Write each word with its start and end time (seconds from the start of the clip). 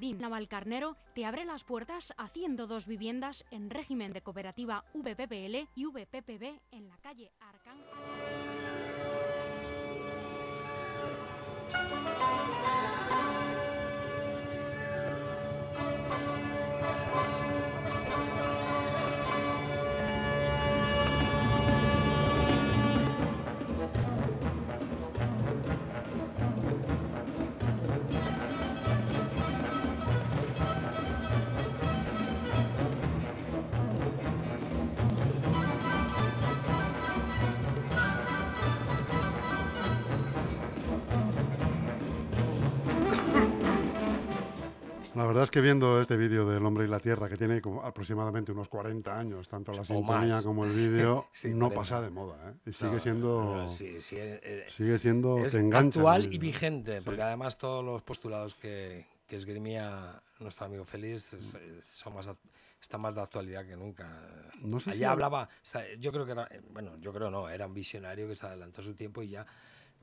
Navalcarnero 0.00 0.96
te 1.14 1.24
abre 1.24 1.44
las 1.44 1.64
puertas 1.64 2.12
a 2.18 2.28
102 2.28 2.86
viviendas 2.86 3.44
en 3.50 3.70
régimen 3.70 4.12
de 4.12 4.22
cooperativa 4.22 4.84
VPPL 4.94 5.68
y 5.74 5.86
VPPB 5.86 6.60
en 6.70 6.88
la 6.88 6.98
calle 6.98 7.32
Arcángel. 7.40 8.55
Verdad 45.36 45.44
es 45.44 45.50
que 45.50 45.60
viendo 45.60 46.00
este 46.00 46.16
vídeo 46.16 46.48
del 46.48 46.64
hombre 46.64 46.84
y 46.84 46.88
la 46.88 46.98
tierra, 47.00 47.28
que 47.28 47.36
tiene 47.36 47.60
como 47.60 47.82
aproximadamente 47.82 48.52
unos 48.52 48.68
40 48.68 49.18
años, 49.18 49.48
tanto 49.48 49.72
la 49.72 49.84
sintonía 49.84 50.42
como 50.42 50.64
el 50.64 50.72
vídeo, 50.74 51.28
Sí, 51.32 51.48
no 51.54 51.68
40. 51.70 51.76
pasa 51.76 52.00
de 52.00 52.10
moda, 52.10 52.36
¿eh? 52.50 52.54
Y 52.66 52.72
sigue 52.72 52.92
No, 52.92 53.00
siendo... 53.00 53.44
no, 53.44 53.56
no, 53.62 53.68
sí, 53.68 54.00
sí, 54.00 54.16
eh, 54.16 54.40
eh, 54.42 54.66
Sigue 54.74 54.98
siendo... 54.98 55.38
es 55.38 55.52
te 55.52 55.58
engancha 55.60 55.98
actual 56.00 56.32
y 56.32 56.38
vigente, 56.38 56.98
Sí. 56.98 57.04
porque 57.04 57.22
además 57.22 57.58
todos 57.58 57.84
los 57.84 58.02
postulados 58.02 58.54
que, 58.54 59.06
que 59.28 59.36
esgrimía 59.36 60.20
nuestro 60.40 60.66
amigo 60.66 60.84
Félix 60.84 61.34
es- 61.34 61.54
es- 61.54 61.84
son 61.84 62.14
más, 62.14 62.28
están 62.80 63.00
más 63.00 63.14
de 63.14 63.20
actualidad 63.20 63.66
que 63.66 63.76
nunca. 63.76 64.08
No 64.62 64.80
sé 64.80 64.90
Allá 64.90 64.98
si- 64.98 65.04
hablaba, 65.04 65.44
o 65.44 65.48
sea, 65.62 65.82
yo 65.98 66.12
creo 66.12 66.24
que 66.24 66.32
era, 66.32 66.44
eh, 66.50 66.60
bueno, 66.72 66.96
yo 67.00 67.12
creo 67.12 67.30
no, 67.30 67.48
era 67.48 67.66
un 67.66 67.74
visionario 67.74 68.26
que 68.28 68.36
se 68.36 68.46
adelantó 68.46 68.80
su 68.82 68.94
tiempo 68.94 69.22
y 69.22 69.28
ya 69.30 69.46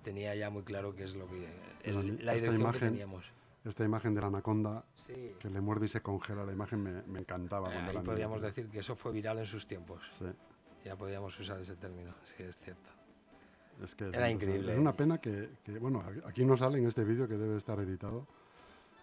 tenía 0.04 0.36
ya 0.36 0.50
muy 0.50 0.64
claro 0.64 0.96
qué 0.96 1.04
es 1.06 1.16
lo 1.16 1.28
que, 1.28 1.48
el- 1.84 2.18
La- 2.18 2.24
la 2.24 2.34
dirección 2.34 2.56
que 2.58 2.62
imagen- 2.78 2.90
teníamos. 2.92 3.26
Esta 3.66 3.86
imagen 3.86 4.14
de 4.14 4.22
la 4.22 4.28
anaconda 4.28 4.84
Sí. 4.96 5.36
que 5.40 5.50
le 5.50 5.62
muerde 5.62 5.86
y 5.86 5.90
se 5.90 6.02
congela, 6.02 6.44
la 6.46 6.52
imagen 6.52 6.82
me, 6.84 7.02
me 7.04 7.20
encantaba. 7.20 7.74
Eh, 7.74 7.78
Ahí 7.90 7.98
podríamos 8.00 8.42
decir 8.42 8.70
que 8.70 8.80
eso 8.80 8.96
fue 8.96 9.12
viral 9.14 9.40
en 9.40 9.46
sus 9.46 9.66
tiempos. 9.68 10.02
Sí, 10.20 10.26
Ya 10.84 10.98
podíamos 10.98 11.40
usar 11.40 11.60
ese 11.62 11.76
término, 11.78 12.14
sí, 12.26 12.44
es 12.44 12.58
cierto. 12.58 12.90
es 13.82 13.96
que 13.96 14.06
Era 14.10 14.28
es- 14.28 14.36
increíble. 14.36 14.74
Es 14.74 14.80
una 14.80 14.94
pena 14.94 15.18
que, 15.20 15.50
que, 15.64 15.80
bueno, 15.80 16.04
aquí 16.26 16.44
no 16.46 16.58
sale 16.58 16.78
en 16.78 16.88
este 16.88 17.04
vídeo 17.06 17.26
que 17.28 17.36
debe 17.38 17.58
estar 17.58 17.80
editado, 17.80 18.28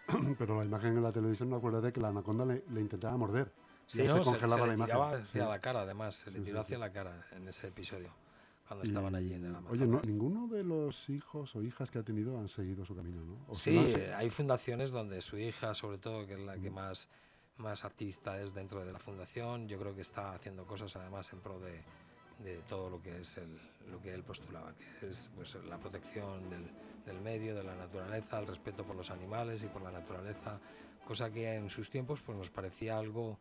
pero 0.38 0.58
la 0.58 0.64
imagen 0.66 0.96
en 0.96 1.02
la 1.02 1.12
televisión, 1.12 1.52
acuérdate 1.54 1.90
que 1.92 2.00
la 2.00 2.08
anaconda 2.08 2.44
le, 2.44 2.64
le 2.70 2.80
intentaba 2.82 3.16
morder. 3.16 3.50
y 3.88 3.92
Sí, 3.92 4.02
¿no? 4.04 4.18
se 4.18 4.24
se, 4.24 4.30
congelaba 4.30 4.54
se 4.54 4.60
la 4.60 4.66
le 4.66 4.74
imagen. 4.74 4.86
tiraba 4.94 5.10
hacia 5.16 5.42
Sí. 5.42 5.48
la 5.48 5.58
cara, 5.58 5.80
además, 5.80 6.14
se 6.16 6.30
le 6.30 6.40
tiró 6.40 6.60
hacia 6.60 6.78
la 6.78 6.92
cara 6.92 7.26
en 7.32 7.48
ese 7.48 7.68
episodio, 7.68 8.10
cuando 8.70 8.84
estaban 8.84 9.14
allí 9.16 9.32
en 9.32 9.46
el 9.46 9.56
Amazonas. 9.56 9.82
Oye, 9.82 9.86
no, 9.90 10.00
ninguno 10.02 10.46
de 10.46 10.62
los 10.62 11.08
hijos 11.08 11.56
o 11.56 11.62
hijas 11.62 11.90
que 11.90 11.98
ha 11.98 12.04
tenido 12.04 12.38
han 12.38 12.48
seguido 12.48 12.84
su 12.84 12.94
camino, 12.94 13.24
¿no? 13.24 13.36
O 13.48 13.56
Sí, 13.56 13.76
han 13.76 14.14
hay 14.14 14.30
fundaciones 14.30 14.92
donde 14.92 15.20
su 15.22 15.36
hija, 15.38 15.74
sobre 15.74 15.98
todo, 15.98 16.24
que 16.24 16.34
es 16.34 16.38
la 16.38 16.56
que 16.56 16.70
más, 16.70 17.08
más 17.56 17.84
activista 17.84 18.40
es 18.40 18.54
dentro 18.54 18.84
de 18.84 18.92
la 18.92 19.00
fundación, 19.00 19.66
yo 19.66 19.76
creo 19.76 19.92
que 19.96 20.02
está 20.02 20.34
haciendo 20.34 20.66
cosas 20.66 20.94
además 20.94 21.32
en 21.32 21.40
pro 21.40 21.58
de, 21.58 21.82
de 22.44 22.58
todo 22.68 22.90
lo 22.90 23.02
que 23.02 23.20
es 23.20 23.38
el, 23.38 23.58
lo 23.90 24.00
que 24.00 24.14
él 24.14 24.22
postulaba, 24.22 24.72
que 24.76 25.08
es 25.08 25.28
pues, 25.34 25.56
la 25.68 25.76
protección 25.78 26.48
del, 26.48 26.70
del 27.04 27.20
medio, 27.20 27.56
de 27.56 27.64
la 27.64 27.74
naturaleza, 27.74 28.38
el 28.38 28.46
respeto 28.46 28.84
por 28.84 28.94
los 28.94 29.10
animales 29.10 29.64
y 29.64 29.66
por 29.66 29.82
la 29.82 29.90
naturaleza, 29.90 30.60
cosa 31.04 31.28
que 31.28 31.56
en 31.56 31.70
sus 31.70 31.90
tiempos 31.90 32.20
pues, 32.22 32.38
nos 32.38 32.50
parecía 32.50 32.96
algo 32.96 33.40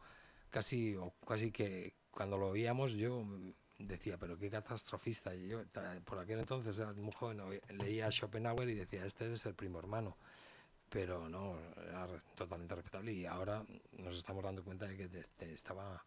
casi, 0.50 0.96
o 0.96 1.14
casi 1.28 1.52
que 1.52 1.94
cuando 2.10 2.36
lo 2.36 2.52
veíamos 2.52 2.94
yo 2.94 3.22
mm, 3.22 3.54
decía, 3.80 4.18
pero 4.18 4.38
qué 4.38 4.50
catastrofista. 4.50 5.34
Y 5.34 5.48
yo 5.48 5.64
por 6.06 6.20
aquel 6.20 6.40
entonces 6.40 6.78
era 6.78 6.94
muy 6.94 7.12
joven, 7.14 7.42
leía 7.70 8.08
a 8.08 8.12
Schopenhauer 8.12 8.70
y 8.70 8.76
decía, 8.76 9.06
este 9.06 9.34
es 9.34 9.46
el 9.46 9.56
primo 9.56 9.80
hermano. 9.80 10.18
Pero 10.90 11.30
no, 11.30 11.56
era 11.88 12.08
totalmente 12.36 12.76
respetable 12.76 13.14
y 13.14 13.26
ahora 13.26 13.64
nos 13.98 14.18
estamos 14.18 14.44
dando 14.44 14.64
cuenta 14.64 14.88
de 14.88 14.98
que 14.98 15.54
estaba 15.54 16.04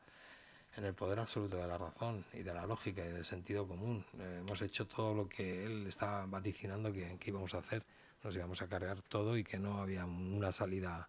en 0.76 0.84
el 0.84 0.94
poder 0.94 1.20
absoluto 1.20 1.56
de 1.56 1.66
la 1.66 1.78
razón 1.78 2.24
y 2.32 2.42
de 2.42 2.54
la 2.54 2.66
lógica 2.66 3.04
y 3.04 3.12
del 3.12 3.24
sentido 3.24 3.66
común. 3.66 4.04
Eh, 4.18 4.38
hemos 4.40 4.60
hecho 4.62 4.86
todo 4.86 5.14
lo 5.14 5.28
que 5.28 5.64
él 5.64 5.86
estaba 5.86 6.26
vaticinando 6.26 6.92
que, 6.92 7.16
que 7.18 7.30
íbamos 7.30 7.54
a 7.54 7.58
hacer. 7.58 7.84
Nos 8.24 8.34
íbamos 8.34 8.60
a 8.62 8.68
cargar 8.68 9.00
todo 9.02 9.36
y 9.36 9.44
que 9.44 9.58
no 9.58 9.80
había 9.80 10.04
una 10.04 10.50
salida 10.50 11.08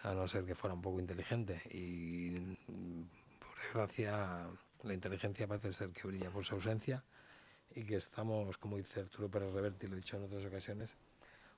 a 0.00 0.12
no 0.12 0.28
ser 0.28 0.44
que 0.44 0.54
fuera 0.54 0.74
un 0.74 0.82
poco 0.82 1.00
inteligente. 1.00 1.62
Y 1.70 2.38
por 3.38 3.56
desgracia, 3.56 4.46
la 4.84 4.94
inteligencia 4.94 5.46
parece 5.46 5.72
ser 5.72 5.90
que 5.90 6.06
brilla 6.08 6.30
por 6.30 6.44
su 6.44 6.54
ausencia 6.54 7.04
y 7.74 7.84
que 7.84 7.96
estamos, 7.96 8.56
como 8.58 8.76
dice 8.76 9.00
Arturo 9.00 9.30
Pérez 9.30 9.52
Reverte, 9.52 9.86
y 9.86 9.88
lo 9.90 9.96
he 9.96 10.00
dicho 10.00 10.16
en 10.16 10.24
otras 10.24 10.44
ocasiones, 10.44 10.96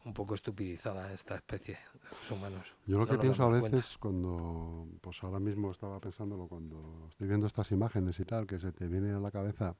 un 0.05 0.15
poco 0.15 0.35
estupidizada 0.35 1.13
esta 1.13 1.35
especie 1.37 1.75
de 1.75 2.09
los 2.11 2.31
humanos. 2.31 2.75
Yo 2.87 2.99
lo 2.99 3.07
No 3.07 3.13
que 3.13 3.19
pienso 3.19 3.43
a 3.43 3.49
cuenta. 3.49 3.77
veces 3.77 3.99
cuando, 3.99 4.89
pues 5.01 5.23
ahora 5.25 5.41
mismo 5.41 5.71
estaba 5.73 6.01
pensándolo 6.01 6.47
cuando 6.47 7.07
estoy 7.11 7.27
viendo 7.29 7.47
estas 7.49 7.71
imágenes 7.73 8.19
y 8.21 8.25
tal, 8.25 8.47
que 8.47 8.61
se 8.61 8.73
te 8.73 8.87
viene 8.87 9.13
a 9.13 9.19
la 9.19 9.31
cabeza 9.33 9.77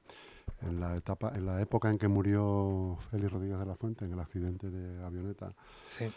en 0.61 0.79
la 0.79 0.95
etapa, 0.97 1.33
en 1.35 1.45
la 1.45 1.61
época 1.61 1.89
en 1.89 1.97
que 1.97 2.07
murió 2.09 2.97
Félix 3.09 3.31
Rodríguez 3.31 3.59
de 3.59 3.65
la 3.65 3.75
Fuente 3.75 4.05
en 4.05 4.13
el 4.13 4.19
accidente 4.19 4.69
de 4.69 5.03
avioneta. 5.03 5.55
Sí, 5.85 6.11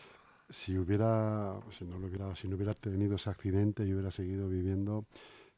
Si 0.49 0.77
hubiera, 0.77 1.61
si 1.71 1.85
no 1.85 1.99
lo 1.99 2.09
hubiera, 2.09 2.35
si 2.35 2.49
no 2.49 2.57
hubiera 2.57 2.75
tenido 2.75 3.15
ese 3.17 3.31
accidente 3.31 3.85
y 3.87 3.93
hubiera 3.93 4.11
seguido 4.11 4.49
viviendo 4.49 5.07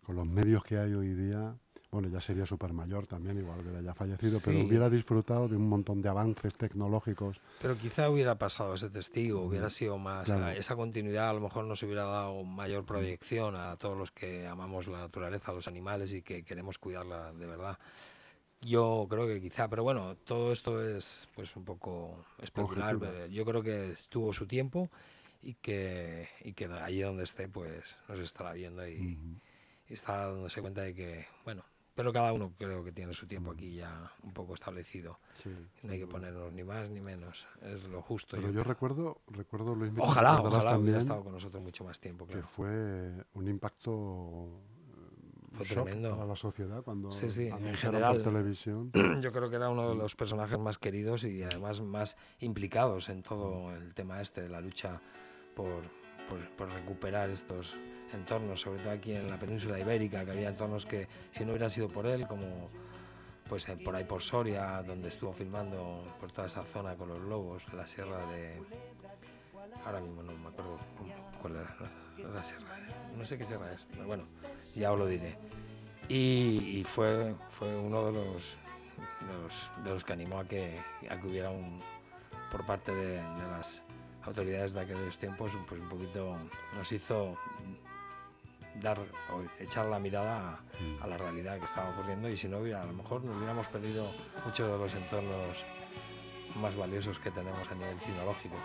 con 0.03 0.17
los 0.17 0.27
medios 0.27 0.63
que 0.65 0.77
hay 0.79 0.93
hoy 0.93 1.15
día, 1.15 1.57
bueno, 1.93 2.09
ya 2.09 2.23
sería 2.23 2.47
súper 2.47 2.73
mayor 2.73 3.07
también, 3.07 3.39
igual 3.39 3.61
hubiera 3.61 3.83
ya 3.83 3.95
fallecido, 3.95 4.41
pero 4.43 4.61
hubiera 4.61 4.89
disfrutado 4.89 5.47
de 5.47 5.57
un 5.57 5.69
montón 5.69 6.01
de 6.01 6.09
avances 6.09 6.55
tecnológicos. 6.55 7.39
pero 7.61 7.77
quizá 7.77 8.09
hubiera 8.09 8.35
pasado 8.39 8.75
ese 8.75 8.89
testigo, 8.89 9.43
hubiera 9.43 9.69
sido 9.69 9.99
más. 9.99 10.25
Claro. 10.25 10.49
Esa 10.49 10.75
continuidad 10.75 11.29
a 11.29 11.35
lo 11.35 11.41
mejor 11.41 11.67
nos 11.67 11.83
hubiera 11.83 12.05
dado 12.05 12.43
mayor 12.45 12.87
proyección 12.87 13.57
a 13.57 13.77
todos 13.77 13.97
los 13.97 14.11
que 14.11 14.47
amamos 14.47 14.87
la 14.87 15.01
naturaleza, 15.01 15.51
a 15.51 15.55
los 15.55 15.69
animales 15.69 16.15
y 16.15 16.23
que 16.23 16.45
queremos 16.45 16.79
cuidarla 16.79 17.31
de 17.35 17.47
verdad. 17.47 17.79
Yo 18.63 19.07
creo 19.11 19.27
que 19.27 19.43
quizá, 19.43 19.69
pero 19.69 19.83
bueno, 19.83 20.17
todo 20.25 20.51
esto 20.51 20.83
es 20.83 21.29
pues 21.35 21.55
un 21.57 21.65
poco 21.67 22.25
especular. 22.41 22.97
Eh, 23.03 23.29
Yo 23.31 23.45
creo 23.45 23.63
que 23.63 23.95
tuvo 24.09 24.33
su 24.33 24.47
tiempo 24.47 24.89
y 25.43 25.55
que, 25.55 26.27
y 26.43 26.55
que 26.55 26.67
ahí 26.67 27.01
donde 27.03 27.25
esté 27.25 27.49
pues 27.49 27.97
nos 28.09 28.19
estará 28.21 28.55
viendo 28.55 28.89
y, 28.89 29.19
y 29.89 29.93
está 29.93 30.29
dándose 30.29 30.63
cuenta 30.63 30.81
de 30.83 30.95
que, 30.95 31.27
bueno, 31.45 31.65
pero 31.95 32.13
cada 32.13 32.33
uno 32.33 32.53
creo 32.57 32.83
que 32.83 32.93
tiene 32.93 33.13
su 33.13 33.27
tiempo 33.27 33.51
aquí 33.51 33.75
ya 33.75 34.11
un 34.23 34.33
poco 34.33 34.55
establecido. 34.55 35.19
Sí, 35.35 35.51
No 35.83 35.93
hay 35.93 35.99
que 35.99 36.07
ponernos 36.07 36.53
ni 36.53 36.65
más 36.65 36.89
ni 36.91 37.01
menos, 37.01 37.47
es 37.61 37.85
lo 37.85 38.01
justo. 38.03 38.37
Pero 38.37 38.49
yo 38.49 38.55
yo 38.55 38.65
recuerdo, 38.65 39.21
recuerdo 39.29 39.77
Ojalá, 39.99 40.41
ojalá 40.41 40.79
hubiera 40.79 40.99
estado 40.99 41.23
con 41.25 41.33
nosotros 41.33 41.63
mucho 41.63 41.85
más 41.85 41.99
tiempo, 42.01 42.27
que 42.27 42.33
claro. 42.35 42.47
fue 42.49 43.25
un 43.35 43.49
impacto 43.49 44.49
eh, 45.53 45.57
Fue 45.57 45.67
tremendo. 45.67 46.11
para 46.17 46.27
la 46.27 46.37
sociedad 46.37 46.83
cuando 46.83 47.11
Sí, 47.11 47.29
sí, 47.29 47.49
en 47.49 47.75
general. 47.75 48.15
por 48.15 48.23
televisión. 48.25 48.91
Yo 49.21 49.33
creo 49.33 49.51
que 49.51 49.57
era 49.57 49.69
uno 49.69 49.91
de 49.91 49.97
los 49.97 50.15
personajes 50.15 50.59
más 50.59 50.79
queridos 50.79 51.25
y 51.25 51.43
además 51.43 51.81
más 51.81 52.17
implicados 52.39 53.09
en 53.09 53.23
todo 53.23 53.75
el 53.75 53.95
tema 53.95 54.21
este 54.21 54.43
de 54.43 54.49
la 54.49 54.61
lucha 54.61 55.01
por, 55.55 55.83
por, 56.29 56.41
por 56.57 56.71
recuperar 56.73 57.31
estos 57.31 57.75
entornos, 58.13 58.61
sobre 58.61 58.81
todo 58.83 58.93
aquí 58.93 59.13
en 59.13 59.29
la 59.29 59.39
península 59.39 59.79
ibérica, 59.79 60.25
que 60.25 60.33
había 60.33 60.49
entornos 60.51 60.85
que 60.87 61.09
si 61.31 61.45
no 61.45 61.51
hubiera 61.53 61.71
sido 61.71 61.89
por 61.89 62.07
él, 62.07 62.27
como 62.27 62.69
pues 63.49 63.69
eh, 63.69 63.77
por 63.85 63.95
ahí 63.97 64.05
por 64.05 64.23
Soria, 64.23 64.83
donde 64.83 65.09
estuvo 65.09 65.33
filmando 65.33 66.05
por 66.21 66.31
toda 66.33 66.47
esa 66.47 66.65
zona 66.65 66.95
con 66.95 67.09
los 67.09 67.19
lobos, 67.21 67.63
la 67.75 67.87
sierra 67.87 68.19
de... 68.27 68.63
Ahora 69.85 70.01
mismo 70.01 70.23
no 70.23 70.33
me 70.33 70.49
acuerdo 70.49 70.79
cuál 71.41 71.57
era 71.57 71.77
la, 71.81 72.31
la 72.31 72.43
sierra, 72.43 72.77
de- 72.77 73.17
no 73.17 73.25
sé 73.25 73.37
qué 73.39 73.45
sierra 73.45 73.73
es, 73.73 73.87
pero 73.91 74.07
bueno, 74.07 74.25
ya 74.75 74.93
os 74.93 74.99
lo 74.99 75.07
diré. 75.07 75.37
Y, 76.09 76.79
y 76.79 76.83
fue, 76.83 77.35
fue 77.49 77.77
uno 77.77 78.07
de 78.07 78.13
los, 78.13 78.57
de 79.21 79.43
los, 79.43 79.71
de 79.85 79.91
los 79.91 80.05
que 80.05 80.13
animó 80.13 80.41
a 80.41 80.45
que, 80.45 80.79
a 81.09 81.19
que 81.19 81.27
hubiera 81.27 81.51
un, 81.51 81.79
por 82.51 82.65
parte 82.67 82.95
de, 82.95 83.15
de 83.17 83.47
las 83.51 83.83
autoridades 84.25 84.73
de 84.73 84.81
aquellos 84.81 85.19
tiempos, 85.19 85.53
pues 85.69 85.81
un 85.81 85.89
poquito 85.89 86.37
nos 86.75 86.91
hizo 86.93 87.37
dar 88.81 88.99
o 88.99 89.63
echar 89.63 89.87
la 89.87 89.99
mirada 89.99 90.59
a, 91.01 91.07
la 91.07 91.19
realidad 91.19 91.59
que 91.59 91.67
estaba 91.67 91.91
ocurriendo 91.91 92.29
y 92.29 92.37
si 92.37 92.49
no 92.49 92.59
hubiera, 92.59 92.83
a 92.83 92.87
lo 92.87 92.95
mejor 92.95 93.23
nos 93.25 93.37
hubiéramos 93.37 93.67
perdido 93.67 94.11
muchos 94.45 94.71
de 94.71 94.79
los 94.79 94.95
entornos 94.95 95.65
más 96.61 96.77
valiosos 96.77 97.19
que 97.19 97.31
tenemos 97.31 97.69
a 97.71 97.75
nivel 97.75 97.97
tecnológico. 97.99 98.57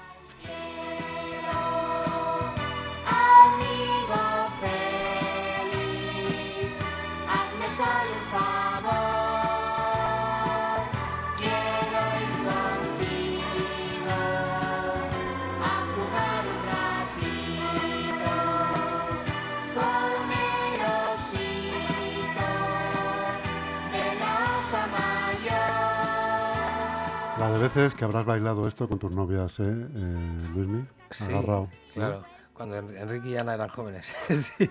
De 27.58 27.64
veces 27.64 27.94
que 27.96 28.06
habrás 28.06 28.26
bailado 28.26 28.68
esto 28.68 28.88
con 28.88 29.00
tus 29.00 29.12
novias, 29.12 29.60
¿eh, 29.60 29.64
eh 29.66 30.48
Luismi? 30.54 30.86
Sí, 31.12 31.26
Agarrado. 31.26 31.70
claro. 31.94 32.24
Cuando 32.54 32.76
En- 32.78 32.98
Enrique 32.98 33.30
y 33.30 33.38
Ana 33.38 33.54
eran 33.54 33.70
jóvenes. 33.70 34.14
sí. 34.30 34.70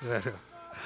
claro. 0.00 0.32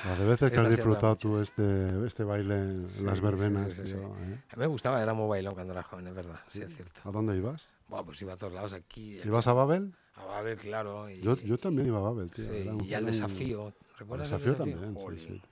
Las 0.06 0.18
de 0.18 0.24
veces 0.26 0.50
que 0.50 0.58
has 0.58 0.68
disfrutado 0.70 1.14
tú 1.16 1.38
este, 1.38 2.06
este 2.06 2.24
baile 2.24 2.54
en 2.56 2.88
Sí, 2.88 3.04
las 3.04 3.20
verbenas, 3.20 3.72
sí, 3.72 3.82
sí, 3.84 3.92
sí. 3.92 3.96
¿eh? 3.96 4.38
A 4.50 4.56
mí 4.56 4.60
me 4.60 4.66
gustaba, 4.66 5.00
era 5.02 5.14
muy 5.14 5.28
bailón 5.28 5.54
cuando 5.54 5.72
era 5.72 5.82
joven, 5.82 6.08
es 6.08 6.14
verdad. 6.14 6.40
Sí, 6.48 6.62
es 6.62 6.74
cierto. 6.74 7.00
¿A 7.04 7.12
dónde 7.12 7.36
ibas? 7.36 7.68
Buah, 7.88 8.02
pues 8.02 8.20
iba 8.22 8.32
a 8.32 8.36
todos 8.36 8.52
lados 8.52 8.72
aquí. 8.72 9.20
¿Ibas 9.24 9.46
a 9.46 9.52
Babel? 9.52 9.94
a 10.16 10.24
Babel, 10.24 10.58
claro. 10.58 11.08
Y, 11.08 11.20
Yo, 11.20 11.36
yo 11.36 11.56
también 11.58 11.86
iba 11.88 11.98
a 11.98 12.02
Babel, 12.02 12.30
tío. 12.30 12.44
y 12.84 12.94
al 12.94 13.06
desafío. 13.06 13.72
¿Recuerdas 13.98 14.28
desafío 14.30 14.52
el 14.52 14.58
desafío? 14.58 14.74
también, 14.74 14.94
sí, 14.96 15.02
Jolín, 15.04 15.20
sí. 15.20 15.42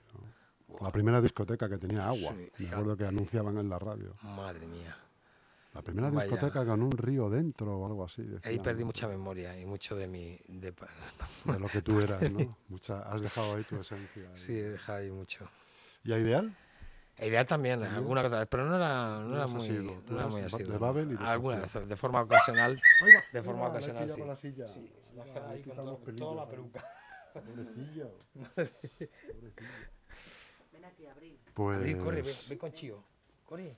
La 0.79 0.91
primera 0.91 1.21
discoteca 1.21 1.67
que 1.69 1.77
tenía 1.77 2.07
agua. 2.07 2.33
Sí, 2.55 2.63
Me 2.63 2.69
acuerdo 2.69 2.95
que 2.97 3.05
anunciaban 3.05 3.57
en 3.57 3.69
la 3.69 3.77
radio. 3.79 4.15
Madre 4.23 4.65
mía. 4.67 4.95
La 5.73 5.81
primera 5.81 6.09
Vaya. 6.09 6.29
discoteca 6.29 6.65
con 6.65 6.81
un 6.83 6.91
río 6.91 7.29
dentro 7.29 7.77
o 7.79 7.85
algo 7.85 8.03
así. 8.03 8.21
Ahí 8.21 8.27
decían, 8.27 8.63
perdí 8.63 8.81
¿no? 8.81 8.87
mucha 8.87 9.07
memoria 9.07 9.57
y 9.57 9.65
mucho 9.65 9.95
de 9.95 10.07
mi... 10.07 10.37
De, 10.47 10.73
De 11.45 11.59
lo 11.59 11.67
que 11.67 11.81
tú 11.81 11.99
eras, 12.01 12.29
¿no? 12.31 12.57
Mucha, 12.67 12.99
has 13.03 13.21
dejado 13.21 13.55
ahí 13.55 13.63
tu 13.63 13.79
esencia. 13.79 14.23
ahí. 14.23 14.29
sí, 14.37 14.53
he 14.59 14.69
dejado 14.71 14.99
ahí 14.99 15.11
mucho. 15.11 15.47
¿Y 16.03 16.11
a 16.11 16.19
Ideal? 16.19 16.53
E 17.17 17.27
Ideal 17.27 17.45
también, 17.45 17.79
¿También? 17.79 17.95
alguna 17.97 18.21
otra 18.25 18.39
vez, 18.39 18.47
pero 18.49 18.65
no 18.65 18.75
era, 18.75 19.19
no 19.19 19.27
No 19.29 19.35
era 19.37 19.47
muy, 19.47 19.61
asiduo, 19.69 20.01
no 20.09 20.17
era 20.19 20.27
muy 20.27 20.41
de 20.41 20.47
asiduo. 20.47 20.79
Babel 20.79 21.11
y 21.11 21.15
de 21.17 21.23
Alguna 21.25 21.59
vez, 21.59 21.87
de 21.87 21.95
forma 21.95 22.21
ocasional. 22.21 22.71
Ahí 23.03 23.11
De 23.31 23.39
ahí 23.39 23.45
forma 23.45 23.67
ocasional, 23.67 24.09
sí. 24.09 24.21
la 24.25 24.35
silla. 24.35 24.67
Sí, 24.67 24.91
Ahí 25.21 25.29
he 25.29 25.39
ahí 25.39 25.61
con 25.63 25.75
todo- 25.75 25.97
toda 26.17 26.35
la 26.45 26.49
peluca. 26.49 26.85
ahí. 27.35 27.41
Pobrecillo. 27.41 28.17
Abril, 31.09 31.39
Pues, 31.53 31.95
corre, 31.97 32.21
ve, 32.21 32.33
ve 32.49 32.57
con 32.57 32.71
Chío. 32.71 33.03
Corre. 33.45 33.75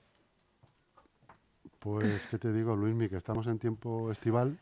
pues, 1.79 2.25
¿qué 2.27 2.37
te 2.37 2.53
digo, 2.53 2.75
Luismi? 2.75 3.09
Que 3.09 3.17
estamos 3.17 3.47
en 3.47 3.59
tiempo 3.59 4.11
estival. 4.11 4.57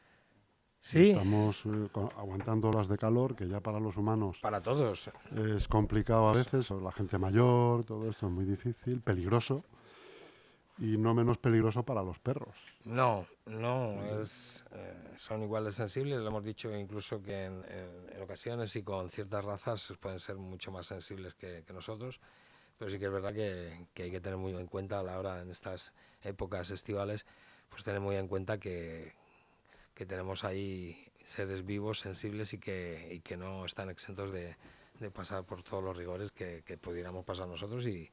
Sí, 0.83 1.11
Estamos 1.11 1.63
eh, 1.67 1.89
aguantando 2.17 2.69
horas 2.69 2.87
de 2.87 2.97
calor, 2.97 3.35
que 3.35 3.47
ya 3.47 3.59
para 3.59 3.79
los 3.79 3.97
humanos 3.97 4.39
para 4.41 4.61
todos. 4.63 5.11
es 5.35 5.67
complicado 5.67 6.27
a 6.29 6.33
veces. 6.33 6.71
La 6.71 6.91
gente 6.91 7.19
mayor, 7.19 7.83
todo 7.83 8.09
esto 8.09 8.25
es 8.27 8.31
muy 8.33 8.45
difícil, 8.45 8.99
peligroso. 9.01 9.63
Y 10.79 10.97
no 10.97 11.13
menos 11.13 11.37
peligroso 11.37 11.83
para 11.83 12.01
los 12.01 12.17
perros. 12.17 12.55
No, 12.85 13.27
no, 13.45 13.91
es, 14.19 14.65
eh, 14.71 15.13
son 15.17 15.43
igual 15.43 15.65
de 15.65 15.71
sensibles. 15.71 16.19
Lo 16.19 16.27
hemos 16.29 16.43
dicho 16.43 16.75
incluso 16.75 17.21
que 17.21 17.45
en, 17.45 17.63
en- 17.65 18.13
en 18.15 18.21
ocasiones 18.23 18.75
y 18.75 18.81
con 18.81 19.11
ciertas 19.11 19.45
razas 19.45 19.93
pueden 19.99 20.19
ser 20.19 20.37
mucho 20.37 20.71
más 20.71 20.87
sensibles 20.87 21.35
que, 21.35 21.63
que 21.67 21.73
nosotros. 21.73 22.19
Pero 22.81 22.89
sí 22.89 22.97
que 22.97 23.05
es 23.05 23.11
verdad 23.11 23.31
que, 23.31 23.85
que 23.93 24.01
hay 24.01 24.09
que 24.09 24.19
tener 24.19 24.39
muy 24.39 24.55
en 24.55 24.65
cuenta 24.65 24.99
a 24.99 25.03
la 25.03 25.19
hora, 25.19 25.39
en 25.39 25.51
estas 25.51 25.93
épocas 26.23 26.71
estivales, 26.71 27.27
pues 27.69 27.83
tener 27.83 28.01
muy 28.01 28.15
en 28.15 28.27
cuenta 28.27 28.57
que, 28.57 29.13
que 29.93 30.07
tenemos 30.07 30.43
ahí 30.43 30.97
seres 31.23 31.63
vivos, 31.63 31.99
sensibles 31.99 32.53
y 32.53 32.57
que, 32.57 33.09
y 33.11 33.19
que 33.19 33.37
no 33.37 33.65
están 33.65 33.91
exentos 33.91 34.31
de, 34.31 34.55
de 34.99 35.11
pasar 35.11 35.43
por 35.43 35.61
todos 35.61 35.83
los 35.83 35.95
rigores 35.95 36.31
que, 36.31 36.63
que 36.65 36.75
pudiéramos 36.75 37.23
pasar 37.23 37.47
nosotros 37.47 37.85
y, 37.85 38.09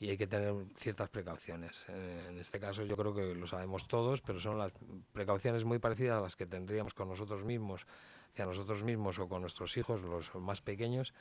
y 0.00 0.10
hay 0.10 0.16
que 0.16 0.26
tener 0.26 0.54
ciertas 0.74 1.08
precauciones. 1.08 1.86
Eh, 1.88 2.26
en 2.30 2.40
este 2.40 2.58
caso 2.58 2.82
yo 2.82 2.96
creo 2.96 3.14
que 3.14 3.36
lo 3.36 3.46
sabemos 3.46 3.86
todos, 3.86 4.22
pero 4.22 4.40
son 4.40 4.58
las 4.58 4.72
precauciones 5.12 5.64
muy 5.64 5.78
parecidas 5.78 6.18
a 6.18 6.20
las 6.20 6.34
que 6.34 6.46
tendríamos 6.46 6.94
con 6.94 7.08
nosotros 7.08 7.44
mismos, 7.44 7.86
hacia 8.32 8.44
nosotros 8.44 8.82
mismos 8.82 9.20
o 9.20 9.28
con 9.28 9.42
nuestros 9.42 9.76
hijos, 9.76 10.02
los 10.02 10.34
más 10.34 10.60
pequeños, 10.62 11.14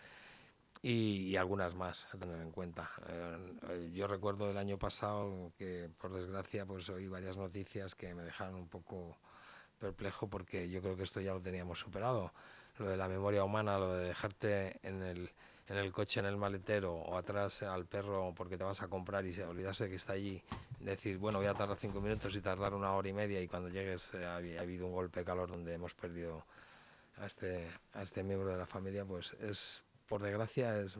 y, 0.82 1.28
y 1.28 1.36
algunas 1.36 1.76
más 1.76 2.08
a 2.14 2.18
tener 2.18 2.42
en 2.42 2.52
cuenta. 2.52 2.90
Eh, 3.08 3.54
eh, 3.70 3.92
yo 3.94 4.08
recuerdo 4.08 4.50
el 4.50 4.58
año 4.58 4.78
pasado 4.78 5.52
que 5.58 5.90
por 5.98 6.14
desgracia 6.14 6.66
pues 6.66 6.90
oí 6.90 7.08
varias 7.08 7.38
noticias 7.38 7.96
que 7.96 8.14
me 8.14 8.24
dejaron 8.24 8.56
un 8.56 8.68
poco 8.68 9.18
perplejo 9.80 10.28
porque 10.28 10.70
yo 10.70 10.82
creo 10.82 10.96
que 10.96 11.04
esto 11.04 11.22
ya 11.22 11.34
lo 11.34 11.42
teníamos 11.42 11.80
superado. 11.80 12.32
Lo 12.78 12.88
de 12.88 12.96
la 12.96 13.10
memoria 13.10 13.44
humana, 13.44 13.78
lo 13.78 13.94
de 13.94 14.08
dejarte 14.08 14.80
en 14.84 15.02
el, 15.04 15.30
en 15.68 15.78
el 15.78 15.92
coche, 15.92 16.22
en 16.22 16.26
el 16.28 16.38
maletero 16.38 16.94
o 16.94 17.18
atrás 17.18 17.64
al 17.64 17.86
perro 17.86 18.34
porque 18.36 18.58
te 18.58 18.64
vas 18.64 18.82
a 18.82 18.88
comprar 18.88 19.26
y 19.26 19.34
se 19.34 19.44
olvidarse 19.44 19.90
que 19.90 19.96
está 19.96 20.14
allí. 20.14 20.42
Decir, 20.80 21.18
bueno, 21.18 21.40
voy 21.40 21.48
a 21.48 21.54
tardar 21.54 21.78
cinco 21.78 22.00
minutos 22.00 22.34
y 22.38 22.42
tardar 22.42 22.74
una 22.74 22.94
hora 22.94 23.10
y 23.10 23.14
media 23.14 23.42
y 23.42 23.48
cuando 23.50 23.68
llegues 23.68 24.14
eh, 24.14 24.26
ha, 24.26 24.36
ha 24.36 24.62
habido 24.62 24.88
un 24.88 24.94
golpe 24.94 25.22
de 25.22 25.26
calor 25.26 25.52
donde 25.52 25.74
hemos 25.74 25.94
perdido 25.94 26.46
a 27.18 27.26
este, 27.26 27.68
a 27.94 28.02
este 28.02 28.24
miembro 28.24 28.50
de 28.50 28.58
la 28.58 28.66
familia, 28.66 29.04
pues 29.04 29.34
es, 29.42 29.84
por 30.10 30.22
desgracia, 30.24 30.78
es, 30.82 30.98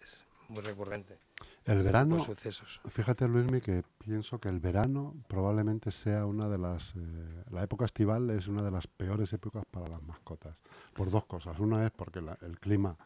es 0.00 0.16
muy 0.48 0.60
recurrente. 0.62 1.18
El 1.64 1.82
verano, 1.82 2.16
de 2.16 2.24
sucesos. 2.24 2.80
Fíjate, 2.90 3.28
Luismi, 3.28 3.60
que 3.60 3.84
pienso 3.98 4.38
que 4.40 4.48
el 4.48 4.58
verano 4.60 5.14
probablemente 5.28 5.92
sea 5.92 6.26
una 6.26 6.48
de 6.48 6.58
las... 6.58 6.94
eh, 6.96 7.44
la 7.50 7.62
época 7.62 7.84
estival 7.84 8.28
es 8.30 8.48
una 8.48 8.62
de 8.62 8.70
las 8.70 8.86
peores 8.86 9.32
épocas 9.32 9.64
para 9.70 9.88
las 9.88 10.02
mascotas. 10.02 10.60
Por 10.94 11.10
dos 11.10 11.24
cosas. 11.26 11.58
Una 11.60 11.84
es 11.86 11.92
porque 11.92 12.20
la- 12.20 12.38
el 12.42 12.58
clima 12.58 12.96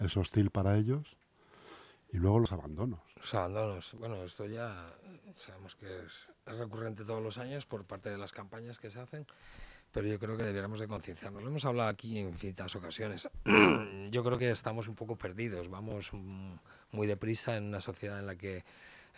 es 0.00 0.16
hostil 0.16 0.50
para 0.50 0.76
ellos 0.76 1.16
y 2.12 2.18
luego 2.18 2.40
los 2.40 2.52
abandonos. 2.52 3.00
Los 3.16 3.32
abandonos. 3.34 3.94
Bueno, 3.98 4.22
esto 4.24 4.44
ya 4.46 4.92
sabemos 5.36 5.76
que 5.76 5.86
es, 6.04 6.26
es 6.46 6.58
recurrente 6.58 7.04
todos 7.04 7.22
los 7.22 7.38
años 7.38 7.64
por 7.64 7.84
parte 7.84 8.10
de 8.10 8.18
las 8.18 8.32
campañas 8.32 8.78
que 8.78 8.90
se 8.90 9.00
hacen, 9.00 9.26
pero 9.92 10.06
yo 10.06 10.18
creo 10.18 10.36
que 10.36 10.44
deberíamos 10.44 10.80
de 10.80 10.88
concienciarnos. 10.88 11.42
Lo 11.42 11.48
hemos 11.48 11.64
hablado 11.64 11.88
aquí 11.88 12.18
en 12.18 12.28
infinitas 12.28 12.74
ocasiones. 12.76 13.28
yo 14.10 14.24
creo 14.24 14.38
que 14.38 14.50
estamos 14.50 14.88
un 14.88 14.94
poco 14.94 15.16
perdidos, 15.16 15.68
vamos 15.68 16.10
mm, 16.12 16.54
muy 16.92 17.06
deprisa 17.06 17.56
en 17.56 17.64
una 17.64 17.80
sociedad 17.80 18.18
en 18.18 18.26
la 18.26 18.36
que 18.36 18.64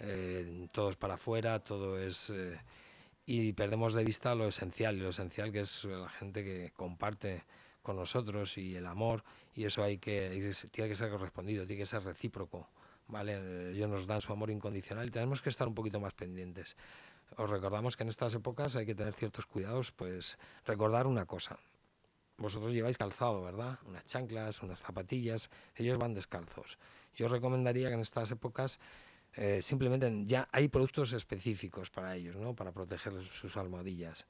eh, 0.01 0.69
todo 0.73 0.91
es 0.91 0.97
para 0.97 1.15
afuera, 1.15 1.59
todo 1.59 1.99
es... 1.99 2.31
eh, 2.31 2.59
y 3.25 3.53
perdemos 3.53 3.95
de 3.95 4.05
vista 4.05 4.35
lo 4.35 4.49
esencial, 4.49 4.97
y 4.97 5.01
lo 5.01 5.11
esencial 5.11 5.53
que 5.53 5.61
es 5.61 5.85
la 5.85 6.09
gente 6.09 6.43
que 6.43 6.73
comparte 6.75 7.45
con 7.83 7.97
nosotros 7.97 8.59
y 8.59 8.75
el 8.75 8.87
amor, 8.87 9.23
y 9.55 9.65
eso 9.65 9.83
hay 9.85 9.99
que, 9.99 10.29
tiene 10.71 10.91
que 10.91 10.97
ser 10.97 11.11
correspondido, 11.11 11.67
tiene 11.67 11.83
que 11.83 11.87
ser 11.87 12.03
recíproco. 12.03 12.69
¿vale? 13.09 13.71
Ellos 13.71 13.89
nos 13.89 14.07
dan 14.07 14.21
su 14.21 14.33
amor 14.33 14.51
incondicional 14.51 15.07
y 15.07 15.11
tenemos 15.11 15.43
que 15.43 15.51
estar 15.51 15.69
un 15.69 15.75
poquito 15.75 16.01
más 16.01 16.15
pendientes. 16.15 16.77
Os 17.37 17.49
recordamos 17.49 17.97
que 17.97 18.03
en 18.03 18.09
estas 18.09 18.35
épocas 18.35 18.77
hay 18.77 18.87
que 18.87 18.95
tener 18.95 19.15
ciertos 19.15 19.47
cuidados, 19.47 19.93
pues 19.93 20.39
recordar 20.65 21.07
una 21.07 21.27
cosa. 21.27 21.59
Vosotros 22.37 22.73
lleváis 22.73 22.99
calzado, 22.99 23.43
¿verdad? 23.43 23.79
Unas 23.87 24.05
chanclas, 24.07 24.63
unas 24.63 24.81
zapatillas, 24.81 25.49
ellos 25.77 25.99
van 25.99 26.15
descalzos. 26.15 26.79
Yo 27.15 27.27
os 27.27 27.33
recomendaría 27.33 27.89
que 27.89 27.95
en 27.95 28.01
estas 28.01 28.31
épocas 28.31 28.81
eh, 29.35 29.63
simplemente 29.63 30.11
ya 30.27 30.49
hay 30.53 30.69
productos 30.69 31.13
específicos 31.13 31.91
para 31.91 32.17
ellos, 32.17 32.37
¿no? 32.37 32.55
Para 32.55 32.73
proteger 32.73 33.23
sus 33.25 33.57
almohadillas. 33.57 34.27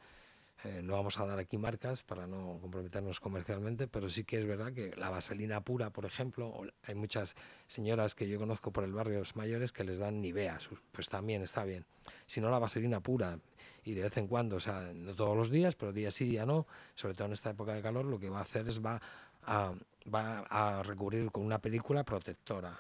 Eh, 0.64 0.81
no 0.83 0.95
vamos 0.95 1.19
a 1.19 1.26
dar 1.26 1.38
aquí 1.40 1.59
marcas 1.59 2.02
para 2.02 2.26
no 2.26 2.59
comprometernos 2.61 3.19
comercialmente, 3.19 3.88
pero 3.88 4.09
sí 4.09 4.23
que 4.23 4.38
es 4.38 4.47
verdad 4.47 4.73
que 4.73 4.95
la 4.97 5.11
vaselina 5.11 5.61
pura, 5.61 5.90
por 5.90 6.04
ejemplo, 6.04 6.62
hay 6.85 6.95
muchas 6.95 7.35
señoras 7.66 8.14
que 8.14 8.28
yo 8.28 8.38
conozco 8.38 8.73
por 8.73 8.85
el 8.85 8.92
barrio 8.92 9.19
los 9.19 9.35
mayores 9.35 9.73
que 9.73 9.83
les 9.83 9.99
dan 9.99 10.21
Nivea, 10.21 10.59
pues 10.92 11.09
también 11.09 11.42
está 11.42 11.64
bien. 11.64 11.85
Si 12.26 12.40
no 12.40 12.50
la 12.50 12.61
vaselina 12.61 13.00
pura 13.00 13.38
y 13.85 13.95
de 13.95 14.02
vez 14.02 14.16
en 14.16 14.28
cuando, 14.28 14.57
o 14.57 14.61
sea, 14.61 14.92
no 14.95 15.14
todos 15.14 15.37
los 15.37 15.50
días, 15.50 15.75
pero 15.75 15.92
día 15.92 16.12
sí, 16.12 16.26
día 16.26 16.47
no, 16.47 16.66
sobre 16.95 17.14
todo 17.14 17.26
en 17.26 17.33
esta 17.33 17.50
época 17.50 17.75
de 17.75 17.83
calor, 17.83 18.04
lo 18.04 18.21
que 18.21 18.31
va 18.31 18.38
a 18.38 18.42
hacer 18.42 18.69
es 18.69 18.85
va 18.85 19.00
a, 19.45 19.75
va 20.14 20.40
a 20.49 20.83
recubrir 20.85 21.31
con 21.33 21.45
una 21.45 21.59
película 21.59 22.04
protectora 22.04 22.78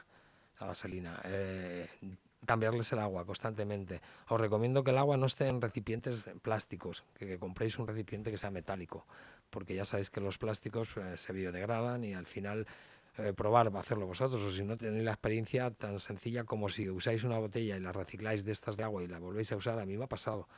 la 0.60 0.66
vaselina. 0.66 1.20
Eh, 1.24 1.88
cambiarles 2.46 2.92
el 2.92 2.98
agua 2.98 3.24
constantemente. 3.24 4.00
Os 4.28 4.40
recomiendo 4.40 4.82
que 4.84 4.90
el 4.90 4.98
agua 4.98 5.16
no 5.16 5.26
esté 5.26 5.48
en 5.48 5.60
recipientes 5.60 6.24
plásticos, 6.42 7.04
que, 7.14 7.26
que 7.26 7.38
compréis 7.38 7.78
un 7.78 7.86
recipiente 7.86 8.30
que 8.30 8.38
sea 8.38 8.50
metálico, 8.50 9.06
porque 9.50 9.74
ya 9.74 9.84
sabéis 9.84 10.10
que 10.10 10.20
los 10.20 10.38
plásticos 10.38 10.88
eh, 10.96 11.16
se 11.16 11.32
biodegradan 11.32 12.04
y 12.04 12.14
al 12.14 12.26
final 12.26 12.66
eh, 13.18 13.34
probar 13.34 13.74
va 13.74 13.80
a 13.80 13.82
hacerlo 13.82 14.06
vosotros, 14.06 14.42
o 14.42 14.50
si 14.50 14.64
no 14.64 14.76
tenéis 14.76 15.04
la 15.04 15.12
experiencia 15.12 15.70
tan 15.70 16.00
sencilla 16.00 16.44
como 16.44 16.70
si 16.70 16.88
usáis 16.88 17.24
una 17.24 17.38
botella 17.38 17.76
y 17.76 17.80
la 17.80 17.92
recicláis 17.92 18.44
de 18.44 18.52
estas 18.52 18.76
de 18.76 18.84
agua 18.84 19.02
y 19.02 19.06
la 19.08 19.18
volvéis 19.18 19.52
a 19.52 19.56
usar, 19.56 19.78
a 19.78 19.84
mí 19.84 19.96
me 19.96 20.04
ha 20.04 20.08
pasado. 20.08 20.48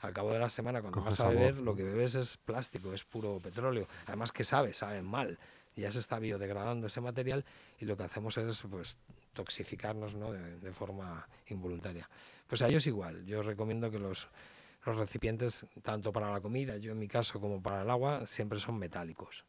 Al 0.00 0.12
cabo 0.12 0.32
de 0.32 0.38
la 0.38 0.48
semana, 0.48 0.80
cuando 0.80 0.98
Coge 0.98 1.10
vas 1.10 1.20
a 1.20 1.28
beber, 1.28 1.56
lo 1.56 1.74
que 1.74 1.82
bebes 1.82 2.14
es 2.14 2.36
plástico, 2.36 2.92
es 2.92 3.04
puro 3.04 3.40
petróleo. 3.40 3.88
Además 4.06 4.32
que 4.32 4.44
sabe, 4.44 4.74
sabe 4.74 5.00
mal. 5.02 5.38
Ya 5.76 5.90
se 5.90 5.98
está 5.98 6.18
biodegradando 6.18 6.86
ese 6.88 7.00
material 7.00 7.44
y 7.78 7.86
lo 7.86 7.96
que 7.96 8.02
hacemos 8.02 8.36
es 8.36 8.62
pues 8.70 8.96
toxificarnos 9.34 10.14
¿no? 10.14 10.32
de, 10.32 10.58
de 10.58 10.72
forma 10.72 11.28
involuntaria. 11.48 12.08
Pues 12.46 12.62
a 12.62 12.68
ellos 12.68 12.86
igual. 12.86 13.24
Yo 13.26 13.42
recomiendo 13.42 13.90
que 13.90 13.98
los, 13.98 14.28
los 14.86 14.96
recipientes, 14.96 15.66
tanto 15.82 16.12
para 16.12 16.30
la 16.30 16.40
comida, 16.40 16.76
yo 16.76 16.92
en 16.92 16.98
mi 16.98 17.08
caso, 17.08 17.40
como 17.40 17.62
para 17.62 17.82
el 17.82 17.90
agua, 17.90 18.26
siempre 18.26 18.58
son 18.58 18.78
metálicos. 18.78 19.44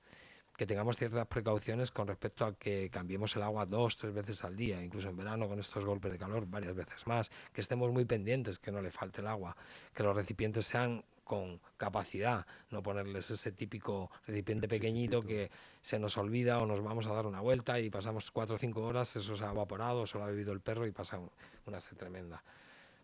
Que 0.55 0.65
tengamos 0.65 0.95
ciertas 0.95 1.27
precauciones 1.27 1.91
con 1.91 2.07
respecto 2.07 2.45
a 2.45 2.55
que 2.55 2.89
cambiemos 2.89 3.35
el 3.35 3.43
agua 3.43 3.65
dos, 3.65 3.97
tres 3.97 4.13
veces 4.13 4.43
al 4.45 4.55
día, 4.55 4.81
incluso 4.81 5.09
en 5.09 5.17
verano 5.17 5.49
con 5.49 5.59
estos 5.59 5.83
golpes 5.83 6.13
de 6.13 6.17
calor 6.17 6.45
varias 6.47 6.73
veces 6.73 7.05
más, 7.05 7.29
que 7.51 7.59
estemos 7.59 7.91
muy 7.91 8.05
pendientes, 8.05 8.59
que 8.59 8.71
no 8.71 8.81
le 8.81 8.91
falte 8.91 9.19
el 9.19 9.27
agua, 9.27 9.57
que 9.93 10.03
los 10.03 10.15
recipientes 10.15 10.65
sean 10.65 11.03
con 11.25 11.59
capacidad, 11.75 12.45
no 12.69 12.81
ponerles 12.81 13.29
ese 13.31 13.51
típico 13.51 14.09
recipiente 14.25 14.69
pequeñito 14.69 15.21
que 15.23 15.51
se 15.81 15.99
nos 15.99 16.17
olvida 16.17 16.59
o 16.59 16.65
nos 16.65 16.81
vamos 16.81 17.05
a 17.07 17.13
dar 17.13 17.25
una 17.25 17.41
vuelta 17.41 17.79
y 17.81 17.89
pasamos 17.89 18.31
cuatro 18.31 18.55
o 18.55 18.57
cinco 18.57 18.83
horas, 18.85 19.13
eso 19.17 19.35
se 19.35 19.43
ha 19.43 19.51
evaporado, 19.51 20.07
se 20.07 20.17
lo 20.17 20.23
ha 20.23 20.27
bebido 20.27 20.53
el 20.53 20.61
perro 20.61 20.87
y 20.87 20.91
pasa 20.91 21.17
un- 21.19 21.29
una 21.65 21.81
sed 21.81 21.97
tremenda. 21.97 22.41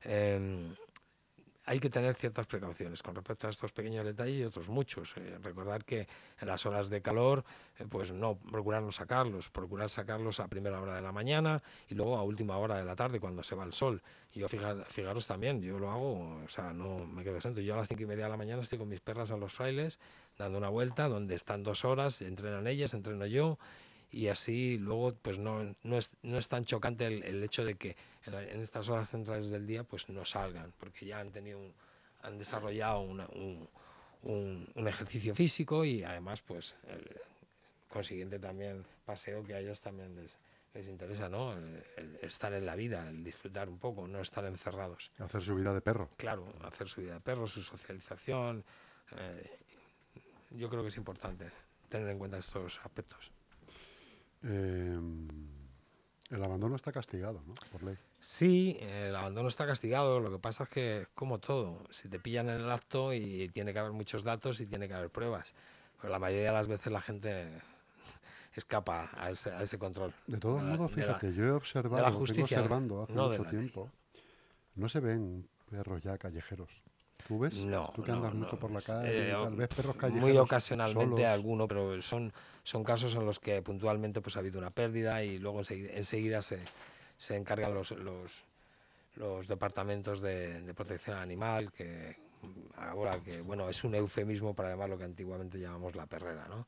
Eh, 0.04 0.72
hay 1.66 1.80
que 1.80 1.90
tener 1.90 2.16
ciertas 2.16 2.48
precauciones 2.48 3.04
con 3.04 3.16
respecto 3.16 3.48
a 3.48 3.50
estos 3.52 3.72
pequeños 3.72 4.06
detalles 4.06 4.36
y 4.36 4.44
otros 4.44 4.70
muchos. 4.70 5.14
Eh, 5.18 5.38
recordar 5.42 5.86
que 5.86 6.08
en 6.40 6.48
las 6.48 6.66
horas 6.66 6.90
de 6.90 7.02
calor, 7.02 7.44
eh, 7.78 7.86
pues 7.88 8.12
no, 8.12 8.36
procurar 8.36 8.82
no 8.82 8.92
sacarlos, 8.92 9.50
procurar 9.50 9.90
sacarlos 9.90 10.40
a 10.40 10.48
primera 10.48 10.82
hora 10.82 10.96
de 10.96 11.02
la 11.02 11.12
mañana 11.12 11.62
y 11.88 11.96
luego 11.96 12.18
a 12.18 12.24
última 12.24 12.58
hora 12.58 12.78
de 12.78 12.86
la 12.86 12.96
tarde 12.96 13.20
cuando 13.20 13.44
se 13.44 13.56
va 13.56 13.64
el 13.64 13.74
sol. 13.74 14.02
Yo 14.34 14.48
fijar, 14.48 14.86
fijaros 14.90 15.28
también, 15.28 15.62
yo 15.62 15.78
lo 15.78 15.92
hago, 15.92 16.42
o 16.44 16.50
sea, 16.50 16.74
no 16.74 17.06
me 17.06 17.24
quedo 17.24 17.36
exento. 17.36 17.62
Yo 17.62 17.76
a 17.76 17.78
las 17.78 17.88
cinco 17.88 18.04
y 18.04 18.08
media 18.08 18.26
de 18.26 18.32
la 18.32 18.38
mañana 18.38 18.62
estoy 18.62 18.80
con 18.80 18.88
mis 18.88 19.02
perras 19.02 19.32
a 19.32 19.38
los 19.38 19.54
frailes, 19.54 20.00
dando 20.38 20.58
una 20.58 20.70
vuelta, 20.70 21.10
donde 21.10 21.36
están 21.36 21.64
dos 21.64 21.86
horas, 21.86 22.22
entrenan 22.22 22.66
ellas, 22.68 22.94
entreno 22.94 23.26
yo 23.26 23.60
y 24.12 24.28
así 24.28 24.78
luego 24.78 25.14
pues 25.16 25.38
no, 25.40 25.76
no, 25.84 25.98
es, 25.98 26.18
no 26.22 26.38
es 26.38 26.48
tan 26.48 26.66
chocante 26.66 27.06
el, 27.08 27.24
el 27.24 27.44
hecho 27.44 27.64
de 27.66 27.76
que 27.76 27.96
en, 28.26 28.34
la- 28.34 28.44
en 28.44 28.60
estas 28.60 28.90
horas 28.90 29.10
centrales 29.10 29.50
del 29.50 29.66
día 29.66 29.84
pues 29.84 30.10
no 30.10 30.26
salgan 30.26 30.74
porque 30.78 31.06
ya 31.06 31.20
han 31.20 31.32
tenido 31.32 31.60
un- 31.60 31.74
han 32.22 32.38
desarrollado 32.38 33.00
una- 33.02 33.28
un, 33.28 33.68
un- 34.24 34.70
un 34.76 34.88
ejercicio 34.88 35.34
físico 35.34 35.86
y 35.86 36.04
además 36.04 36.42
pues 36.42 36.76
el 36.88 37.10
consiguiente 37.90 38.38
también 38.40 38.86
paseo 39.06 39.44
que 39.44 39.54
a 39.56 39.60
ellos 39.60 39.82
también 39.82 40.16
les, 40.16 40.38
les 40.74 40.88
interesa 40.88 41.28
no 41.30 41.54
el, 41.54 41.84
el 41.98 42.16
estar 42.22 42.54
en 42.54 42.66
la 42.66 42.76
vida 42.76 43.08
el 43.10 43.24
disfrutar 43.24 43.70
un 43.70 43.80
poco 43.80 44.08
no 44.08 44.20
estar 44.22 44.46
encerrados. 44.46 45.12
Hacer 45.20 45.42
su 45.42 45.56
vida 45.56 45.74
de 45.74 45.82
perro. 45.82 46.10
claro 46.18 46.54
hacer 46.64 46.88
su 46.90 47.02
vida 47.02 47.14
de 47.16 47.22
perro 47.22 47.48
su 47.48 47.64
socialización 47.64 48.64
eh, 49.18 49.58
yo 50.52 50.70
creo 50.70 50.82
que 50.84 50.90
es 50.90 50.98
importante 50.98 51.50
tener 51.90 52.08
en 52.10 52.20
cuenta 52.20 52.38
estos 52.38 52.80
aspectos 52.84 53.32
Eh, 54.44 55.00
el 56.30 56.44
abandono 56.44 56.76
está 56.76 56.92
castigado, 56.92 57.42
¿no? 57.46 57.54
Por 57.72 57.84
ley. 57.84 57.98
Sí, 58.20 58.78
el 58.80 59.16
abandono 59.16 59.48
está 59.48 59.66
castigado. 59.66 60.20
Lo 60.20 60.32
que 60.32 60.40
pasa 60.40 60.64
es 60.64 60.70
que, 60.70 61.08
como 61.16 61.40
todo, 61.40 61.84
si 61.90 62.08
te 62.08 62.20
pillan 62.20 62.50
en 62.50 62.62
el 62.62 62.72
acto 62.72 63.14
y 63.14 63.50
tiene 63.50 63.74
que 63.74 63.80
haber 63.80 63.92
muchos 63.92 64.24
datos 64.24 64.60
y 64.62 64.66
tiene 64.68 64.88
que 64.88 64.94
haber 64.94 65.10
pruebas. 65.10 65.54
Pero 66.00 66.12
la 66.12 66.20
mayoría 66.20 66.48
de 66.48 66.54
las 66.54 66.68
veces 66.68 66.92
la 66.92 67.02
gente 67.02 67.50
escapa 68.56 69.10
a 69.14 69.32
ese, 69.32 69.52
a 69.52 69.64
ese 69.64 69.78
control. 69.78 70.14
De 70.28 70.38
todos 70.38 70.62
modos, 70.62 70.96
de 70.96 71.02
la- 71.06 71.16
fíjate, 71.20 71.34
yo 71.34 71.46
he 71.46 71.52
observado, 71.52 72.04
la 72.04 72.12
justicia, 72.12 72.44
observando 72.60 73.04
hace 73.04 73.14
no 73.14 73.30
mucho 73.30 73.44
tiempo, 73.46 73.90
no 74.76 74.88
se 74.90 75.00
ven 75.00 75.48
perros 75.70 76.02
ya 76.02 76.18
callejeros. 76.18 76.70
¿Tú 77.28 77.40
ves? 77.40 77.56
No, 77.56 77.92
Tú 77.96 78.04
que 78.04 78.12
andas 78.12 78.34
no, 78.34 78.40
mucho 78.46 78.58
por 78.58 78.72
la 78.72 78.82
calle, 78.82 79.30
eh, 79.30 79.32
tal, 79.32 79.56
ves 79.56 79.68
perros 79.70 79.96
callejeros 79.96 80.30
Muy 80.30 80.38
ocasionalmente 80.38 81.22
solos. 81.24 81.32
alguno, 81.32 81.68
pero 81.68 82.02
son, 82.02 82.32
son 82.64 82.84
casos 82.84 83.16
en 83.16 83.26
los 83.26 83.40
que 83.40 83.62
puntualmente 83.62 84.22
pues, 84.22 84.36
ha 84.36 84.40
habido 84.40 84.60
una 84.60 84.72
pérdida 84.72 85.24
y 85.24 85.38
luego 85.40 85.60
enseguida, 85.60 85.92
enseguida 85.94 86.42
se, 86.42 86.60
se 87.18 87.36
encargan 87.36 87.74
los, 87.74 87.92
los, 87.92 88.44
los 89.16 89.48
departamentos 89.48 90.22
de, 90.22 90.62
de 90.62 90.74
protección 90.74 91.18
animal, 91.18 91.72
que 91.72 92.16
ahora 92.78 93.20
que 93.20 93.42
bueno 93.42 93.70
es 93.70 93.84
un 93.84 93.94
eufemismo 93.96 94.54
para 94.56 94.70
llamar 94.70 94.90
lo 94.90 94.98
que 94.98 95.04
antiguamente 95.04 95.60
llamamos 95.60 95.96
la 95.96 96.08
perrera, 96.08 96.48
¿no? 96.50 96.66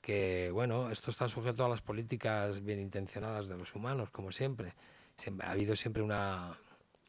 Que 0.00 0.50
bueno, 0.52 0.90
esto 0.90 1.10
está 1.10 1.28
sujeto 1.28 1.64
a 1.64 1.68
las 1.68 1.80
políticas 1.80 2.62
bien 2.62 2.78
intencionadas 2.78 3.48
de 3.48 3.56
los 3.56 3.74
humanos, 3.74 4.10
como 4.10 4.32
siempre. 4.32 4.74
Siempre- 5.16 5.46
ha 5.46 5.52
habido 5.52 5.74
siempre 5.76 6.02
una, 6.02 6.58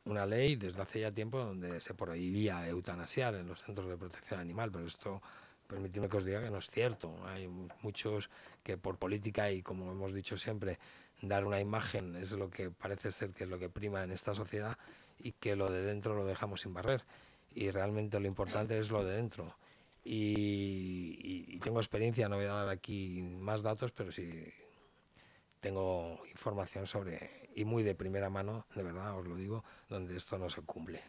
una 0.06 0.26
ley 0.26 0.56
desde 0.56 0.82
hace 0.82 1.00
ya 1.02 1.12
tiempo 1.12 1.40
donde 1.40 1.80
se 1.80 1.94
prohibía 1.94 2.68
eutanasiar 2.68 3.36
en 3.36 3.48
los 3.48 3.62
centros 3.64 3.88
de 3.90 3.98
protección 3.98 4.40
animal, 4.40 4.72
pero 4.72 4.86
esto, 4.86 5.22
permitidme 5.68 6.08
que 6.10 6.18
os 6.18 6.26
diga 6.26 6.42
que 6.44 6.52
no 6.52 6.60
es 6.60 6.70
cierto. 6.70 7.16
Hay 7.26 7.48
mu- 7.48 7.68
muchos 7.82 8.30
que 8.64 8.78
por 8.78 8.98
política 8.98 9.52
y 9.52 9.62
como 9.62 9.92
hemos 9.92 10.14
dicho 10.14 10.38
siempre, 10.38 10.78
dar 11.22 11.46
una 11.46 11.60
imagen 11.60 12.16
es 12.18 12.32
lo 12.34 12.50
que 12.50 12.70
parece 12.70 13.12
ser 13.12 13.32
que 13.32 13.46
es 13.46 13.50
lo 13.50 13.58
que 13.58 13.70
prima 13.70 14.04
en 14.04 14.12
esta 14.12 14.36
sociedad 14.36 14.78
y 15.20 15.32
que 15.32 15.56
lo 15.56 15.72
de 15.72 15.82
dentro 15.82 16.14
lo 16.16 16.26
dejamos 16.26 16.62
sin 16.62 16.74
barrer. 16.74 17.04
Y 17.56 17.72
realmente 17.72 18.20
lo 18.20 18.28
importante 18.28 18.78
es 18.78 18.92
lo 18.92 19.04
de 19.04 19.16
dentro. 19.16 19.56
Y, 20.04 21.18
y- 21.20 21.56
y 21.56 21.60
tengo 21.60 21.80
experiencia, 21.80 22.30
no 22.30 22.36
voy 22.36 22.46
a 22.46 22.50
dar 22.54 22.70
aquí 22.70 23.22
más 23.24 23.64
datos, 23.64 23.92
pero 23.92 24.12
sí 24.12 24.30
tengo 25.62 26.20
información 26.30 26.86
sobre, 26.86 27.45
y 27.56 27.66
muy 27.66 27.82
de 27.84 27.96
primera 27.96 28.30
mano, 28.30 28.66
de 28.76 28.84
verdad 28.84 29.18
os 29.18 29.26
lo 29.28 29.36
digo, 29.36 29.64
donde 29.90 30.16
esto 30.18 30.38
no 30.38 30.50
se 30.50 30.62
cumple. 30.62 31.02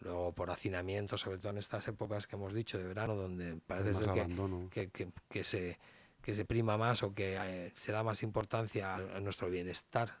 Luego 0.00 0.32
por 0.32 0.50
hacinamiento, 0.50 1.18
sobre 1.18 1.38
todo 1.38 1.50
en 1.50 1.58
estas 1.58 1.86
épocas 1.88 2.26
que 2.26 2.36
hemos 2.36 2.54
dicho 2.54 2.78
de 2.78 2.84
verano, 2.84 3.14
donde 3.14 3.56
parece 3.66 3.90
ser 3.98 4.06
que, 4.14 4.20
que, 4.70 4.90
que- 4.90 5.12
que 5.28 5.44
se, 5.44 5.78
que 6.22 6.34
se 6.34 6.44
prima 6.44 6.76
más 6.78 7.02
o 7.02 7.14
que 7.14 7.36
eh, 7.36 7.72
se 7.74 7.92
da 7.92 8.02
más 8.02 8.22
importancia 8.22 8.94
a, 8.94 9.16
a 9.16 9.20
nuestro 9.20 9.48
bienestar 9.50 10.18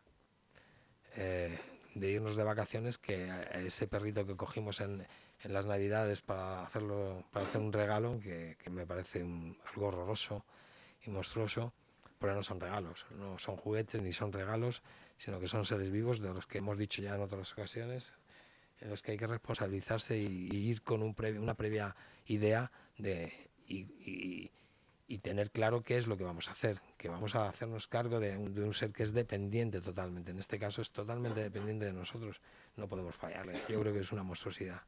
eh, 1.16 1.58
de 1.94 2.10
irnos 2.10 2.36
de 2.36 2.44
vacaciones 2.44 2.98
que 2.98 3.30
a, 3.30 3.36
a 3.36 3.60
ese 3.60 3.86
perrito 3.86 4.26
que 4.26 4.36
cogimos 4.36 4.80
en, 4.80 5.06
en 5.42 5.52
las 5.52 5.66
navidades 5.66 6.22
para 6.22 6.62
hacerlo 6.62 7.24
para 7.32 7.46
hacer 7.46 7.60
un 7.60 7.72
regalo 7.72 8.18
que, 8.20 8.56
que 8.62 8.70
me 8.70 8.86
parece 8.86 9.22
un- 9.22 9.56
algo 9.72 9.88
horroroso 9.88 10.44
y 11.04 11.10
monstruoso 11.10 11.72
pero 12.22 12.34
no 12.34 12.42
son 12.42 12.58
regalos 12.60 13.04
no 13.18 13.38
son 13.38 13.56
juguetes 13.56 14.00
ni 14.00 14.12
son 14.12 14.32
regalos 14.32 14.82
sino 15.18 15.38
que 15.40 15.48
son 15.48 15.66
seres 15.66 15.90
vivos 15.92 16.20
de 16.20 16.32
los 16.32 16.46
que 16.46 16.58
hemos 16.58 16.78
dicho 16.78 17.02
ya 17.02 17.14
en 17.16 17.20
otras 17.20 17.52
ocasiones 17.52 18.12
en 18.80 18.88
los 18.90 19.02
que 19.02 19.12
hay 19.12 19.18
que 19.18 19.26
responsabilizarse 19.26 20.16
y, 20.16 20.48
y 20.50 20.56
ir 20.70 20.82
con 20.82 21.02
un 21.02 21.14
una 21.38 21.54
previa 21.54 21.94
idea 22.26 22.72
de 22.96 23.32
y, 23.68 23.80
y- 23.80 24.50
y 25.08 25.18
tener 25.18 25.50
claro 25.50 25.82
qué 25.82 25.98
es 25.98 26.06
lo 26.06 26.16
que 26.16 26.24
vamos 26.24 26.48
a 26.48 26.52
hacer, 26.52 26.80
que 26.96 27.10
vamos 27.10 27.34
a 27.34 27.46
hacernos 27.46 27.86
cargo 27.86 28.18
de 28.18 28.34
un, 28.34 28.54
de 28.54 28.62
un 28.64 28.72
ser 28.72 28.92
que 28.92 29.02
es 29.02 29.12
dependiente 29.12 29.82
totalmente. 29.82 30.30
En 30.30 30.38
este 30.38 30.58
caso 30.58 30.80
es 30.80 30.90
totalmente 30.90 31.42
dependiente 31.42 31.84
de 31.84 31.92
nosotros. 31.92 32.40
No 32.76 32.88
podemos 32.88 33.14
fallarle. 33.16 33.52
Yo 33.68 33.78
creo 33.82 33.92
que 33.92 34.00
es 34.00 34.10
una 34.10 34.22
monstruosidad. 34.22 34.80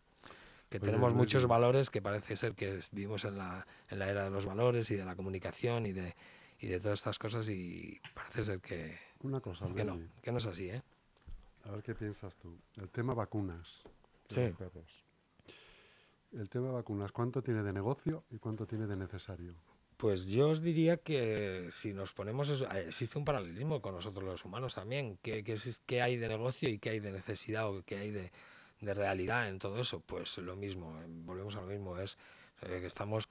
Que 0.70 0.78
Oye, 0.78 0.86
tenemos 0.86 1.12
muchos 1.12 1.46
valores 1.46 1.90
que 1.90 2.00
parece 2.00 2.38
ser 2.38 2.54
que 2.54 2.78
vivimos 2.92 3.26
en 3.26 3.36
la, 3.36 3.66
en 3.90 3.98
la 3.98 4.08
era 4.08 4.24
de 4.24 4.30
los 4.30 4.46
valores 4.46 4.90
y 4.90 4.94
de 4.96 5.04
la 5.04 5.14
comunicación 5.14 5.84
y 5.84 5.92
de, 5.92 6.14
y 6.60 6.68
de 6.68 6.80
todas 6.80 7.00
estas 7.00 7.18
cosas 7.18 7.48
y 7.48 8.00
parece 8.14 8.44
ser 8.44 8.60
que, 8.60 8.98
Una 9.22 9.40
cosa, 9.40 9.66
que 9.74 9.84
no, 9.84 9.98
que 10.22 10.30
no 10.32 10.38
es 10.38 10.46
así, 10.46 10.70
¿eh? 10.70 10.82
a 11.64 11.70
ver 11.72 11.82
qué 11.82 11.94
piensas 11.94 12.34
tú. 12.36 12.56
El 12.76 12.88
tema 12.90 13.14
vacunas 13.14 13.82
Sí. 14.28 14.52
perros. 14.58 15.04
El 16.32 16.48
tema 16.48 16.70
vacunas, 16.72 17.12
¿cuánto 17.12 17.42
tiene 17.42 17.62
de 17.62 17.72
negocio 17.72 18.24
y 18.30 18.38
cuánto 18.38 18.66
tiene 18.66 18.86
de 18.86 18.96
necesario? 18.96 19.54
Pues 19.96 20.26
yo 20.26 20.48
os 20.50 20.60
diría 20.60 20.96
que 20.96 21.68
si 21.70 21.92
nos 21.94 22.12
ponemos, 22.12 22.48
eso- 22.48 22.68
eh, 22.72 22.86
existe 22.88 23.16
un 23.18 23.24
paralelismo 23.24 23.80
con 23.80 23.94
nosotros 23.94 24.24
los 24.24 24.44
humanos 24.44 24.74
también. 24.74 25.16
¿Qué, 25.22 25.44
qué, 25.44 25.54
exis- 25.54 25.80
qué 25.86 26.02
hay 26.02 26.16
de 26.16 26.28
negocio 26.28 26.68
y 26.68 26.78
qué 26.78 26.90
hay 26.90 27.00
de 27.00 27.12
necesidad 27.12 27.68
o 27.70 27.82
qué 27.84 27.98
hay 27.98 28.10
de, 28.10 28.32
de 28.80 28.94
realidad 28.94 29.48
en 29.48 29.60
todo 29.60 29.80
eso? 29.80 30.00
Pues 30.00 30.36
lo 30.38 30.56
mismo, 30.56 31.00
eh, 31.00 31.06
volvemos 31.08 31.54
a 31.54 31.60
lo 31.60 31.68
mismo, 31.68 31.96
es 31.98 32.18
eh, 32.62 32.78
que 32.80 32.86
estamos 32.86 33.28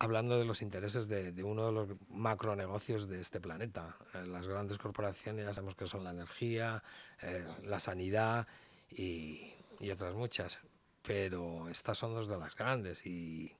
hablando 0.00 0.38
de 0.38 0.46
los 0.46 0.62
intereses 0.62 1.08
de, 1.08 1.44
uno 1.44 1.66
de 1.66 1.72
los 1.72 1.88
macronegocios 2.08 3.06
de 3.06 3.20
este 3.20 3.38
planeta. 3.38 3.96
Eh, 4.14 4.26
las 4.26 4.46
grandes 4.46 4.78
corporaciones 4.78 5.44
ya 5.44 5.54
sabemos 5.54 5.76
que 5.76 5.86
son 5.86 6.02
la 6.02 6.10
energía, 6.10 6.82
eh, 7.22 7.46
la 7.64 7.78
sanidad 7.78 8.48
y, 8.90 9.52
y 9.78 9.90
otras 9.90 10.14
muchas. 10.14 10.58
Pero 11.02 11.68
estas 11.68 11.98
son 11.98 12.14
dos 12.14 12.28
de 12.28 12.38
las 12.38 12.56
grandes 12.56 13.04
y 13.06 13.54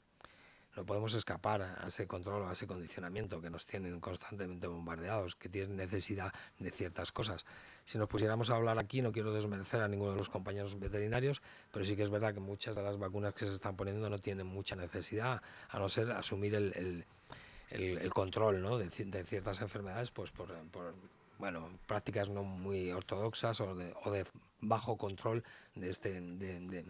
no 0.77 0.87
podemos 0.87 1.15
escapar 1.15 1.63
a 1.63 1.89
ese 1.89 2.07
control, 2.07 2.49
a 2.49 2.53
ese 2.53 2.67
condicionamiento 2.67 3.41
que 3.41 3.51
nos 3.51 3.67
tienen 3.67 3.99
constantemente 4.01 4.67
bombardeados, 4.67 5.35
que 5.35 5.49
tienen 5.49 5.77
necesidad 5.77 6.33
de 6.59 6.71
ciertas 6.71 7.11
cosas. 7.13 7.45
Si 7.85 7.99
nos 7.99 8.09
pusiéramos 8.09 8.51
a 8.51 8.57
hablar 8.57 8.79
aquí, 8.79 9.03
no 9.03 9.11
quiero 9.11 9.33
desmerecer 9.33 9.81
a 9.81 9.89
ninguno 9.89 10.13
de 10.13 10.19
los 10.19 10.29
compañeros 10.29 10.79
veterinarios, 10.79 11.43
pero 11.73 11.85
sí 11.85 11.97
que 11.97 12.05
es 12.05 12.11
verdad 12.11 12.35
que 12.35 12.41
muchas 12.41 12.77
de 12.77 12.83
las 12.83 12.99
vacunas 12.99 13.35
que 13.35 13.47
se 13.47 13.55
están 13.55 13.77
poniendo 13.77 14.09
no 14.09 14.19
tienen 14.21 14.47
mucha 14.47 14.77
necesidad, 14.77 15.43
a 15.71 15.79
no 15.79 15.89
ser 15.89 16.13
asumir 16.13 16.55
el, 16.55 16.73
el- 16.77 17.05
control 18.13 18.63
¿no? 18.63 18.79
de, 18.79 18.91
ci- 18.91 19.09
de 19.11 19.25
ciertas 19.25 19.61
enfermedades, 19.61 20.11
pues 20.11 20.31
por, 20.31 20.49
bueno, 21.39 21.69
prácticas 21.87 22.29
no 22.29 22.43
muy 22.45 22.93
ortodoxas 22.93 23.61
o 23.61 23.75
de, 23.75 23.95
o 24.05 24.13
bajo 24.61 24.97
control 24.97 25.43
de 25.75 25.91
este, 25.91 26.21
de- 26.21 26.85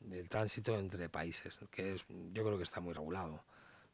del 0.00 0.28
tránsito 0.28 0.78
entre 0.78 1.08
países, 1.08 1.58
que 1.70 1.94
es, 1.94 2.04
yo 2.32 2.42
creo 2.44 2.56
que 2.56 2.62
está 2.64 2.80
muy 2.80 2.94
regulado, 2.94 3.42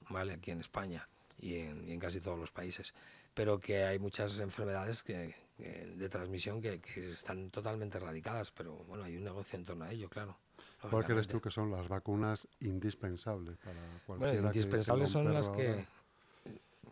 ¿vale? 0.08 0.34
Aquí 0.34 0.50
en 0.50 0.60
España 0.60 1.08
y 1.38 1.56
en, 1.56 1.86
y 1.88 1.92
en 1.92 2.00
casi 2.00 2.20
todos 2.20 2.38
los 2.38 2.50
países, 2.50 2.94
pero 3.34 3.58
que 3.60 3.84
hay 3.84 3.98
muchas 3.98 4.38
enfermedades 4.40 5.02
que, 5.02 5.34
que- 5.56 5.86
de 5.96 6.08
transmisión 6.08 6.60
que, 6.62 6.80
que 6.80 7.10
están 7.10 7.50
totalmente 7.50 7.98
erradicadas, 7.98 8.50
pero 8.50 8.74
bueno, 8.88 9.04
hay 9.04 9.16
un 9.16 9.24
negocio 9.24 9.58
en 9.58 9.64
torno 9.64 9.84
a 9.84 9.92
ello, 9.92 10.08
claro. 10.08 10.36
¿Cuál 10.90 11.04
crees 11.04 11.26
tú 11.26 11.40
que 11.40 11.50
son 11.50 11.70
las 11.72 11.88
vacunas 11.88 12.46
indispensables 12.60 13.56
para 13.58 13.76
cualquiera 14.06 14.32
Bueno, 14.34 14.52
que 14.52 14.58
indispensables 14.58 15.08
un 15.08 15.12
son 15.12 15.34
las 15.34 15.48
que, 15.48 15.84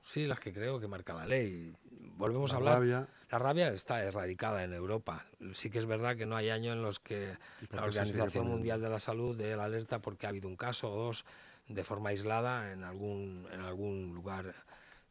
sí, 0.05 0.27
las 0.27 0.41
que 0.41 0.53
creo 0.53 0.81
que 0.81 0.89
marca 0.89 1.15
la 1.15 1.27
ley. 1.27 1.75
Volvemos 2.17 2.51
La 2.51 2.55
a 2.55 2.59
hablar. 2.59 2.75
rabia, 2.79 3.09
La 3.31 3.39
rabia 3.39 3.69
está 3.69 4.03
erradicada 4.05 4.63
en 4.65 4.73
Europa. 4.73 5.25
Sí 5.55 5.71
que 5.71 5.79
es 5.79 5.87
verdad 5.87 6.17
que 6.17 6.27
no 6.27 6.37
hay 6.37 6.51
año 6.51 6.73
en 6.73 6.83
los 6.83 7.01
que 7.01 7.37
¿Y 7.61 7.67
por 7.67 7.81
la 7.81 7.87
Organización? 7.87 8.47
Mundial 8.49 8.81
de 8.81 8.89
la 8.89 8.99
Salud 8.99 9.37
dé 9.37 9.57
la 9.57 9.65
alerta 9.65 9.99
porque 10.01 10.27
ha 10.27 10.29
habido 10.31 10.49
un 10.49 10.57
caso 10.57 10.93
o 10.93 10.97
dos 11.07 11.25
de 11.69 11.83
forma 11.83 12.11
aislada 12.11 12.73
en 12.73 12.85
algún, 12.85 13.49
en 13.53 13.61
algún 13.61 14.15
lugar 14.15 14.55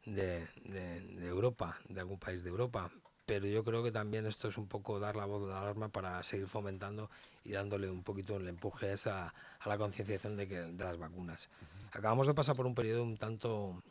de, 0.04 0.46
de- 0.64 1.00
de 1.00 1.26
Europa, 1.26 1.78
de 1.88 2.00
algún 2.00 2.18
país 2.18 2.42
de 2.44 2.50
Europa. 2.50 2.90
pero 3.26 3.46
yo 3.46 3.64
creo 3.64 3.82
que 3.82 3.90
también 3.90 4.26
esto 4.26 4.48
es 4.48 4.58
un 4.58 4.68
poco 4.68 5.00
dar 5.00 5.16
la 5.16 5.24
voz 5.24 5.42
de 5.42 5.48
la 5.48 5.60
alarma 5.62 5.88
para 5.88 6.22
seguir 6.22 6.46
fomentando 6.46 7.10
y 7.42 7.52
dándole 7.52 7.88
un 7.90 8.02
poquito 8.02 8.36
el 8.36 8.46
empuje 8.48 8.92
esa, 8.92 9.32
a 9.60 9.68
la 9.68 9.78
concienciación 9.78 10.36
de, 10.36 10.46
que, 10.46 10.56
de 10.60 10.84
las 10.84 10.98
vacunas. 10.98 11.48
Acabamos 11.92 12.26
de 12.26 12.34
pasar 12.34 12.54
por 12.54 12.66
un 12.66 12.74
periodo 12.74 13.02
un 13.02 13.16
tanto 13.16 13.82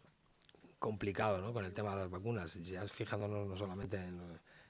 complicado 0.83 1.39
¿no? 1.39 1.53
con 1.53 1.63
el 1.63 1.73
tema 1.73 1.91
de 1.91 2.01
las 2.01 2.09
vacunas, 2.09 2.55
ya 2.55 2.85
fijándonos 2.85 3.47
no 3.47 3.55
solamente 3.55 3.95
en 3.95 4.19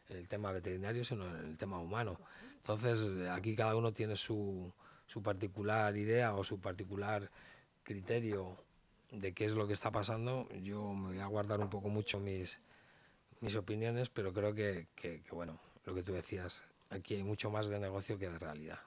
el 0.09 0.27
tema 0.27 0.51
veterinario, 0.51 1.03
sino 1.03 1.27
en 1.27 1.47
el 1.47 1.57
tema 1.57 1.79
humano. 1.79 2.19
Entonces, 2.57 3.27
aquí 3.31 3.55
cada 3.55 3.75
uno 3.75 3.93
tiene 3.93 4.15
su, 4.15 4.71
su 5.07 5.23
particular 5.23 5.97
idea 5.97 6.35
o 6.35 6.43
su 6.43 6.59
particular 6.59 7.31
criterio 7.81 8.55
de 9.09 9.33
qué 9.33 9.45
es 9.45 9.53
lo 9.53 9.65
que 9.65 9.73
está 9.73 9.89
pasando. 9.89 10.47
Yo 10.61 10.93
me 10.93 11.07
voy 11.07 11.19
a 11.19 11.25
guardar 11.25 11.59
un 11.59 11.71
poco 11.71 11.89
mucho 11.89 12.19
mis, 12.19 12.59
mis 13.41 13.55
opiniones, 13.55 14.09
pero 14.09 14.33
creo 14.33 14.53
que, 14.53 14.85
que, 14.95 15.23
bueno, 15.31 15.59
lo 15.83 15.95
que 15.95 16.03
tú 16.03 16.13
decías, 16.13 16.63
aquí 16.91 17.15
hay 17.15 17.23
mucho 17.23 17.49
más 17.49 17.65
de 17.65 17.79
negocio 17.79 18.19
que 18.19 18.29
de 18.29 18.37
realidad. 18.37 18.79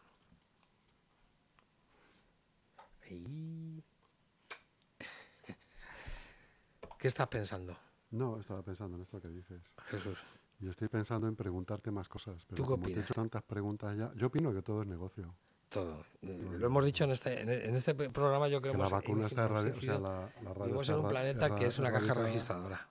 ¿Qué 6.99 7.09
estás 7.09 7.29
pensando? 7.29 7.77
No, 8.11 8.39
estaba 8.41 8.63
pensando 8.63 8.97
en 8.97 9.03
esto 9.03 9.21
que 9.21 9.29
dices. 9.29 9.61
Jesús. 9.87 10.19
Y 10.61 10.69
estoy 10.69 10.89
pensando 10.89 11.29
en 11.29 11.37
preguntarte 11.37 11.91
más 11.91 12.09
cosas. 12.09 12.45
Pero 12.49 12.57
¿Tú 12.57 12.63
qué 12.63 12.69
como 12.71 12.77
te 12.85 12.89
he 12.89 12.93
opinas? 12.93 13.05
hecho 13.11 13.15
tantas 13.15 13.43
preguntas 13.43 13.97
ya, 13.97 14.11
yo 14.15 14.29
opino 14.29 14.53
que 14.55 14.63
todo 14.63 14.83
es 14.83 14.89
negocio. 14.89 15.35
Todo. 15.69 16.05
Lo 16.23 16.67
hemos 16.67 16.85
dicho 16.85 17.05
en 17.05 17.11
este, 17.11 17.41
en 17.41 17.75
este 17.75 17.95
programa, 17.95 18.49
yo 18.49 18.61
creo 18.63 18.73
Que 18.73 18.79
la 18.79 18.89
vacuna 18.89 19.27
está 19.27 19.49
erradi- 19.49 19.77
o 19.77 19.81
sea, 19.81 19.99
la, 19.99 20.31
la 20.43 20.55
radio 20.55 20.65
Vivimos 20.65 20.89
en 20.89 20.95
un 21.01 21.09
planeta 21.09 21.55
que 21.55 21.67
es 21.67 21.79
una 21.79 21.93
caja 21.93 22.15
registradora. 22.15 22.87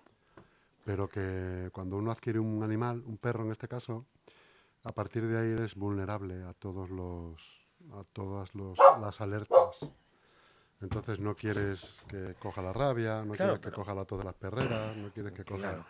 Pero 0.84 1.08
que 1.08 1.70
cuando 1.74 1.96
uno 1.98 2.12
adquiere 2.12 2.38
un 2.40 2.62
animal, 2.62 3.02
un 3.08 3.18
perro 3.18 3.44
en 3.46 3.52
este 3.52 3.68
caso, 3.68 4.06
a 4.84 4.92
partir 4.92 5.26
de 5.26 5.40
ahí 5.40 5.52
eres 5.54 5.74
vulnerable 5.74 6.44
a 6.44 6.54
todos 6.54 6.90
los 6.92 7.66
a 7.94 8.04
todas 8.14 8.54
los, 8.54 8.78
las 9.00 9.22
alertas. 9.22 9.80
Entonces 10.86 11.20
no 11.20 11.34
quieres 11.36 11.96
que 12.08 12.36
coja 12.38 12.62
la 12.62 12.72
rabia, 12.72 13.24
no 13.26 13.34
Claro, 13.34 13.54
quieres 13.54 13.60
que 13.60 13.64
pero- 13.64 13.76
coja 13.78 13.96
la 13.96 14.06
tos 14.06 14.20
de 14.20 14.24
las 14.26 14.36
perreras, 14.36 14.96
no 14.96 15.10
quieres 15.10 15.32
que 15.34 15.44
coja 15.44 15.60
Claro. 15.62 15.86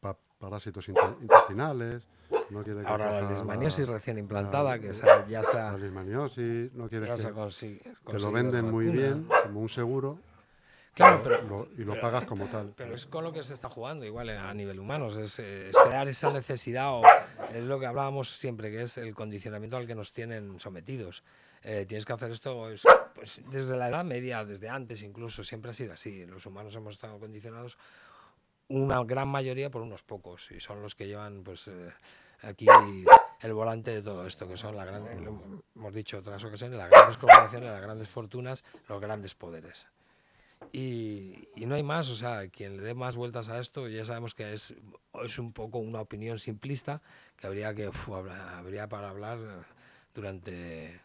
pa- 0.00 0.16
parásitos 0.38 0.86
inte- 0.86 1.16
intestinales, 1.22 2.06
no 2.50 2.62
quieres 2.62 2.84
que 2.84 2.90
Ahora 2.90 3.10
la 3.10 3.20
coja 3.20 3.32
leishmaniosis 3.32 3.88
la- 3.88 3.94
recién 3.94 4.18
implantada, 4.18 4.70
la- 4.76 4.78
que 4.78 4.88
ya 5.28 5.42
se 5.42 5.56
la 5.56 5.76
leishmaniosis, 5.78 6.74
no 6.74 6.88
quieres 6.90 7.08
ya 7.08 7.16
se 7.16 7.28
ha 7.28 7.32
que 7.32 8.12
te 8.12 8.18
lo 8.20 8.30
venden 8.30 8.66
la 8.66 8.70
muy 8.70 8.86
bien, 8.88 9.26
como 9.44 9.60
un 9.62 9.68
seguro, 9.70 10.18
Claro, 10.92 11.20
pero, 11.22 11.42
lo- 11.42 11.68
y 11.78 11.84
lo 11.84 11.92
pero- 11.92 12.02
pagas 12.02 12.24
como 12.26 12.46
tal. 12.48 12.74
pero 12.76 12.94
es 12.94 13.06
con 13.06 13.24
lo 13.24 13.32
que 13.32 13.42
se 13.42 13.54
está 13.54 13.70
jugando, 13.70 14.04
igual 14.04 14.28
a 14.28 14.52
nivel 14.52 14.78
humano. 14.78 15.08
Es, 15.18 15.38
eh, 15.38 15.70
es 15.70 15.76
crear 15.86 16.06
esa 16.06 16.30
necesidad, 16.32 16.90
o 16.92 17.02
es 17.54 17.64
lo 17.64 17.78
que 17.78 17.86
hablábamos 17.86 18.30
siempre, 18.30 18.70
que 18.70 18.82
es 18.82 18.98
el 18.98 19.14
condicionamiento 19.14 19.76
al 19.76 19.86
que 19.86 19.94
nos 19.94 20.12
tienen 20.12 20.60
sometidos. 20.60 21.22
Eh, 21.62 21.86
tienes 21.86 22.04
que 22.04 22.12
hacer 22.12 22.30
esto 22.30 22.68
pues, 23.14 23.40
desde 23.50 23.76
la 23.76 23.88
Edad 23.88 24.04
Media, 24.04 24.44
desde 24.44 24.68
antes 24.68 25.02
incluso, 25.02 25.42
siempre 25.42 25.70
ha 25.70 25.74
sido 25.74 25.92
así. 25.92 26.24
Los 26.26 26.46
humanos 26.46 26.74
hemos 26.76 26.94
estado 26.94 27.18
condicionados 27.18 27.78
una 28.68 29.02
gran 29.04 29.28
mayoría 29.28 29.70
por 29.70 29.82
unos 29.82 30.02
pocos 30.02 30.50
y 30.50 30.60
son 30.60 30.82
los 30.82 30.94
que 30.94 31.06
llevan 31.06 31.42
pues 31.42 31.68
eh, 31.68 31.90
aquí 32.42 32.66
el 33.40 33.54
volante 33.54 33.92
de 33.92 34.02
todo 34.02 34.26
esto 34.26 34.46
que 34.46 34.56
son 34.56 34.76
las 34.76 34.86
grandes 34.86 35.16
hemos 35.74 35.94
dicho 35.94 36.18
otras 36.18 36.44
ocasiones 36.44 36.78
las 36.78 36.90
grandes 36.90 37.16
corporaciones 37.16 37.70
las 37.70 37.80
grandes 37.80 38.08
fortunas 38.08 38.64
los 38.88 39.00
grandes 39.00 39.34
poderes 39.34 39.88
y, 40.72 41.38
y 41.56 41.66
no 41.66 41.74
hay 41.74 41.82
más 41.82 42.08
o 42.10 42.16
sea 42.16 42.48
quien 42.48 42.76
le 42.76 42.82
dé 42.82 42.94
más 42.94 43.16
vueltas 43.16 43.48
a 43.48 43.58
esto 43.60 43.88
ya 43.88 44.04
sabemos 44.04 44.34
que 44.34 44.52
es 44.52 44.74
es 45.24 45.38
un 45.38 45.52
poco 45.52 45.78
una 45.78 46.00
opinión 46.00 46.38
simplista 46.38 47.00
que 47.36 47.46
habría 47.46 47.74
que 47.74 47.88
uf, 47.88 48.08
habría 48.10 48.88
para 48.88 49.10
hablar 49.10 49.38
durante 50.14 51.00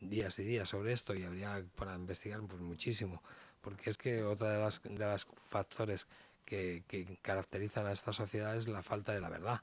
días 0.00 0.38
y 0.38 0.44
días 0.44 0.68
sobre 0.68 0.92
esto 0.92 1.14
y 1.14 1.24
habría 1.24 1.62
para 1.76 1.94
investigar 1.94 2.40
pues 2.42 2.60
muchísimo 2.60 3.22
porque 3.60 3.90
es 3.90 3.98
que 3.98 4.22
otra 4.22 4.52
de 4.52 4.58
las 4.60 4.82
de 4.82 4.98
los 4.98 5.26
factores 5.48 6.06
que, 6.44 6.82
que 6.88 7.18
caracterizan 7.22 7.86
a 7.86 7.92
esta 7.92 8.12
sociedad 8.12 8.56
es 8.56 8.66
la 8.66 8.82
falta 8.82 9.12
de 9.12 9.20
la 9.20 9.28
verdad. 9.28 9.60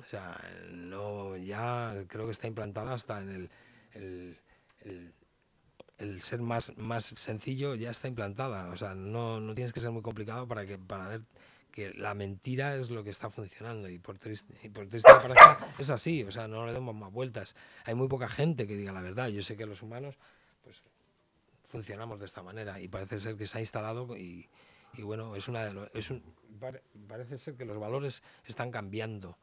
O 0.00 0.04
sea, 0.04 0.40
no, 0.70 1.36
ya 1.36 1.94
creo 2.08 2.26
que 2.26 2.32
está 2.32 2.46
implantada 2.46 2.94
hasta 2.94 3.20
en 3.20 3.28
el, 3.28 3.50
el, 3.92 4.38
el- 4.82 5.12
el 5.98 6.22
ser 6.22 6.40
más, 6.40 6.76
más 6.76 7.06
sencillo, 7.16 7.74
ya 7.74 7.90
está 7.90 8.08
implantada. 8.08 8.70
O 8.70 8.76
sea, 8.76 8.94
no, 8.94 9.40
no 9.40 9.54
tienes 9.54 9.72
que 9.72 9.80
ser 9.80 9.90
muy 9.90 10.02
complicado 10.02 10.46
para, 10.46 10.64
que, 10.64 10.78
para 10.78 11.08
ver 11.08 11.22
que 11.72 11.92
la 11.94 12.14
mentira 12.14 12.76
es 12.76 12.90
lo 12.90 13.04
que 13.04 13.10
está 13.10 13.30
funcionando 13.30 13.88
y 13.88 13.98
por 13.98 14.18
triste, 14.18 14.54
y 14.62 14.68
por 14.68 14.86
triste 14.88 15.10
es 15.78 15.90
así. 15.90 16.24
O 16.24 16.30
sea, 16.32 16.48
no 16.48 16.66
le 16.66 16.72
demos 16.72 16.94
más 16.94 17.12
vueltas. 17.12 17.56
Hay 17.84 17.94
muy 17.94 18.08
poca 18.08 18.28
gente 18.28 18.66
que 18.66 18.76
diga 18.76 18.92
la 18.92 19.02
verdad. 19.02 19.28
Yo 19.28 19.42
sé 19.42 19.56
que 19.56 19.66
los 19.66 19.82
humanos 19.82 20.16
pues, 20.64 20.82
funcionamos 21.68 22.18
de 22.18 22.26
esta 22.26 22.42
manera 22.42 22.80
y 22.80 22.88
parece 22.88 23.20
ser 23.20 23.36
que 23.36 23.46
se 23.46 23.58
ha 23.58 23.60
instalado 23.60 24.16
y, 24.16 24.48
y 24.94 25.02
bueno, 25.02 25.36
es 25.36 25.48
una 25.48 25.64
de 25.64 25.90
es 25.94 26.10
un, 26.10 26.22
pare- 26.58 26.82
parece 27.08 27.38
ser 27.38 27.54
que 27.56 27.64
los 27.64 27.78
valores 27.78 28.22
están 28.46 28.70
cambiando 28.70 29.36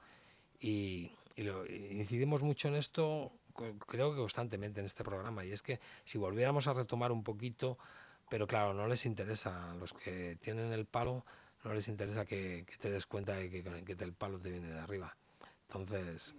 y, 0.60 1.12
y 1.36 1.44
lo- 1.44 1.66
incidimos 1.68 2.42
mucho 2.42 2.68
en 2.70 2.76
esto, 2.76 3.32
creo 3.88 4.12
que 4.12 4.20
constantemente 4.20 4.80
en 4.80 4.86
este 4.86 5.04
programa, 5.04 5.46
y 5.46 5.52
es 5.52 5.62
que 5.62 5.80
si 6.04 6.18
volviéramos 6.18 6.68
a 6.68 6.74
retomar 6.74 7.12
un 7.12 7.24
poquito, 7.24 7.78
pero 8.30 8.48
claro, 8.48 8.74
no 8.74 8.88
les 8.88 9.06
interesa, 9.06 9.74
los 9.76 9.94
que 9.94 10.38
tienen 10.42 10.74
el 10.74 10.86
palo, 10.86 11.26
no 11.64 11.74
les 11.74 11.88
interesa 11.88 12.26
que, 12.26 12.66
que 12.68 12.78
te 12.78 12.92
des 12.92 13.06
cuenta 13.06 13.34
de 13.34 13.50
que, 13.50 13.64
que 13.64 14.04
el 14.04 14.14
palo 14.14 14.40
te 14.40 14.52
viene 14.52 14.68
de 14.68 14.80
arriba. 14.80 15.16
Entonces, 15.68 16.36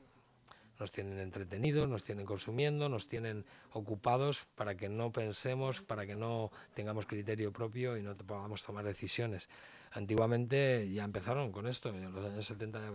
nos 0.79 0.91
tienen 0.93 1.19
entretenidos, 1.19 1.89
nos 1.89 2.05
tienen 2.05 2.27
consumiendo, 2.27 2.89
nos 2.89 3.09
tienen 3.09 3.45
ocupados 3.73 4.47
para 4.55 4.77
que 4.77 4.89
no 4.89 5.11
pensemos, 5.11 5.81
para 5.81 6.07
que 6.07 6.15
no 6.15 6.51
tengamos 6.75 7.07
criterio 7.07 7.53
propio 7.53 7.97
y 7.97 8.03
no 8.03 8.17
podamos 8.17 8.63
tomar 8.63 8.85
decisiones. 8.85 9.49
Antiguamente 9.93 10.91
ya 10.91 11.05
empezaron 11.05 11.53
con 11.53 11.67
esto, 11.67 11.89
en 11.89 12.13
los 12.13 12.25
años 12.25 12.47
70, 12.47 12.93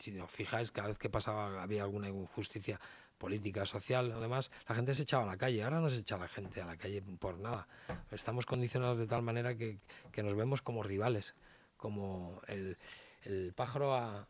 si 0.00 0.18
os 0.18 0.30
fijáis, 0.30 0.72
cada 0.72 0.88
vez 0.88 0.98
que 0.98 1.08
pasaba 1.10 1.62
había 1.62 1.82
alguna 1.84 2.08
injusticia 2.08 2.80
política, 3.18 3.66
social 3.66 4.10
o 4.12 4.20
demás, 4.20 4.50
la 4.66 4.74
gente 4.74 4.94
se 4.94 5.02
echaba 5.02 5.24
a 5.24 5.26
la 5.26 5.36
calle. 5.36 5.62
Ahora 5.62 5.78
no 5.80 5.90
se 5.90 5.98
echa 5.98 6.16
la 6.16 6.26
gente 6.28 6.62
a 6.62 6.66
la 6.66 6.76
calle 6.76 7.02
por 7.02 7.38
nada. 7.38 7.68
Estamos 8.10 8.46
condicionados 8.46 8.98
de 8.98 9.06
tal 9.06 9.20
manera 9.22 9.54
que, 9.54 9.78
que 10.10 10.22
nos 10.22 10.34
vemos 10.34 10.62
como 10.62 10.82
rivales, 10.82 11.34
como 11.76 12.40
el, 12.48 12.78
el 13.24 13.52
pájaro 13.54 13.94
a, 13.94 14.26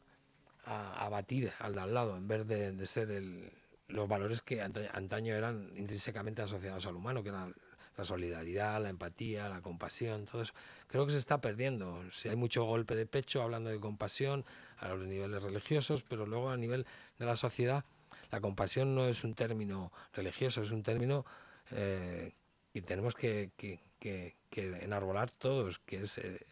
a, 0.65 1.09
batir 1.09 1.53
al 1.61 1.75
de 1.75 1.81
al 1.81 1.95
lado, 1.95 2.17
en 2.17 2.27
vez 2.27 2.47
de, 2.49 2.73
de 2.73 2.87
ser 2.87 3.13
el, 3.13 3.53
los 3.87 4.09
valores 4.09 4.43
que 4.43 4.61
anta- 4.61 4.91
antaño 4.93 5.35
eran 5.37 5.71
intrínsecamente 5.77 6.43
asociados 6.43 6.85
al 6.87 6.97
humano, 6.97 7.23
que 7.23 7.29
eran 7.29 7.55
la 8.01 8.05
solidaridad, 8.05 8.83
la 8.83 8.89
empatía, 8.89 9.49
la 9.51 9.61
compasión, 9.61 10.25
todo 10.25 10.41
eso. 10.43 10.55
Creo 10.89 11.05
que 11.07 11.13
se 11.13 11.19
está 11.19 11.41
perdiendo. 11.41 12.03
Si 12.13 12.29
hay 12.29 12.37
mucho 12.37 12.65
golpe 12.65 12.95
de 12.97 13.05
pecho 13.07 13.43
hablando 13.43 13.69
de 13.71 13.79
compasión 13.79 14.45
a 14.79 14.89
los 14.89 15.07
niveles 15.07 15.43
religiosos, 15.43 16.03
pero 16.03 16.25
luego 16.27 16.49
a 16.51 16.57
nivel 16.57 16.87
de 17.19 17.27
la 17.27 17.37
sociedad, 17.37 17.85
la 18.31 18.41
compasión 18.41 18.95
no 18.95 19.07
es 19.07 19.23
un 19.23 19.35
término 19.35 19.93
religioso, 20.15 20.63
es 20.63 20.71
un 20.71 20.83
término 20.83 21.27
eh, 21.73 22.33
y 22.73 22.81
tenemos 22.81 23.15
que, 23.15 23.51
que- 23.57 23.81
que- 23.99 24.35
que 24.49 24.83
enarbolar 24.83 25.31
todos, 25.31 25.79
que 25.81 26.01
es 26.03 26.17
eh, 26.19 26.47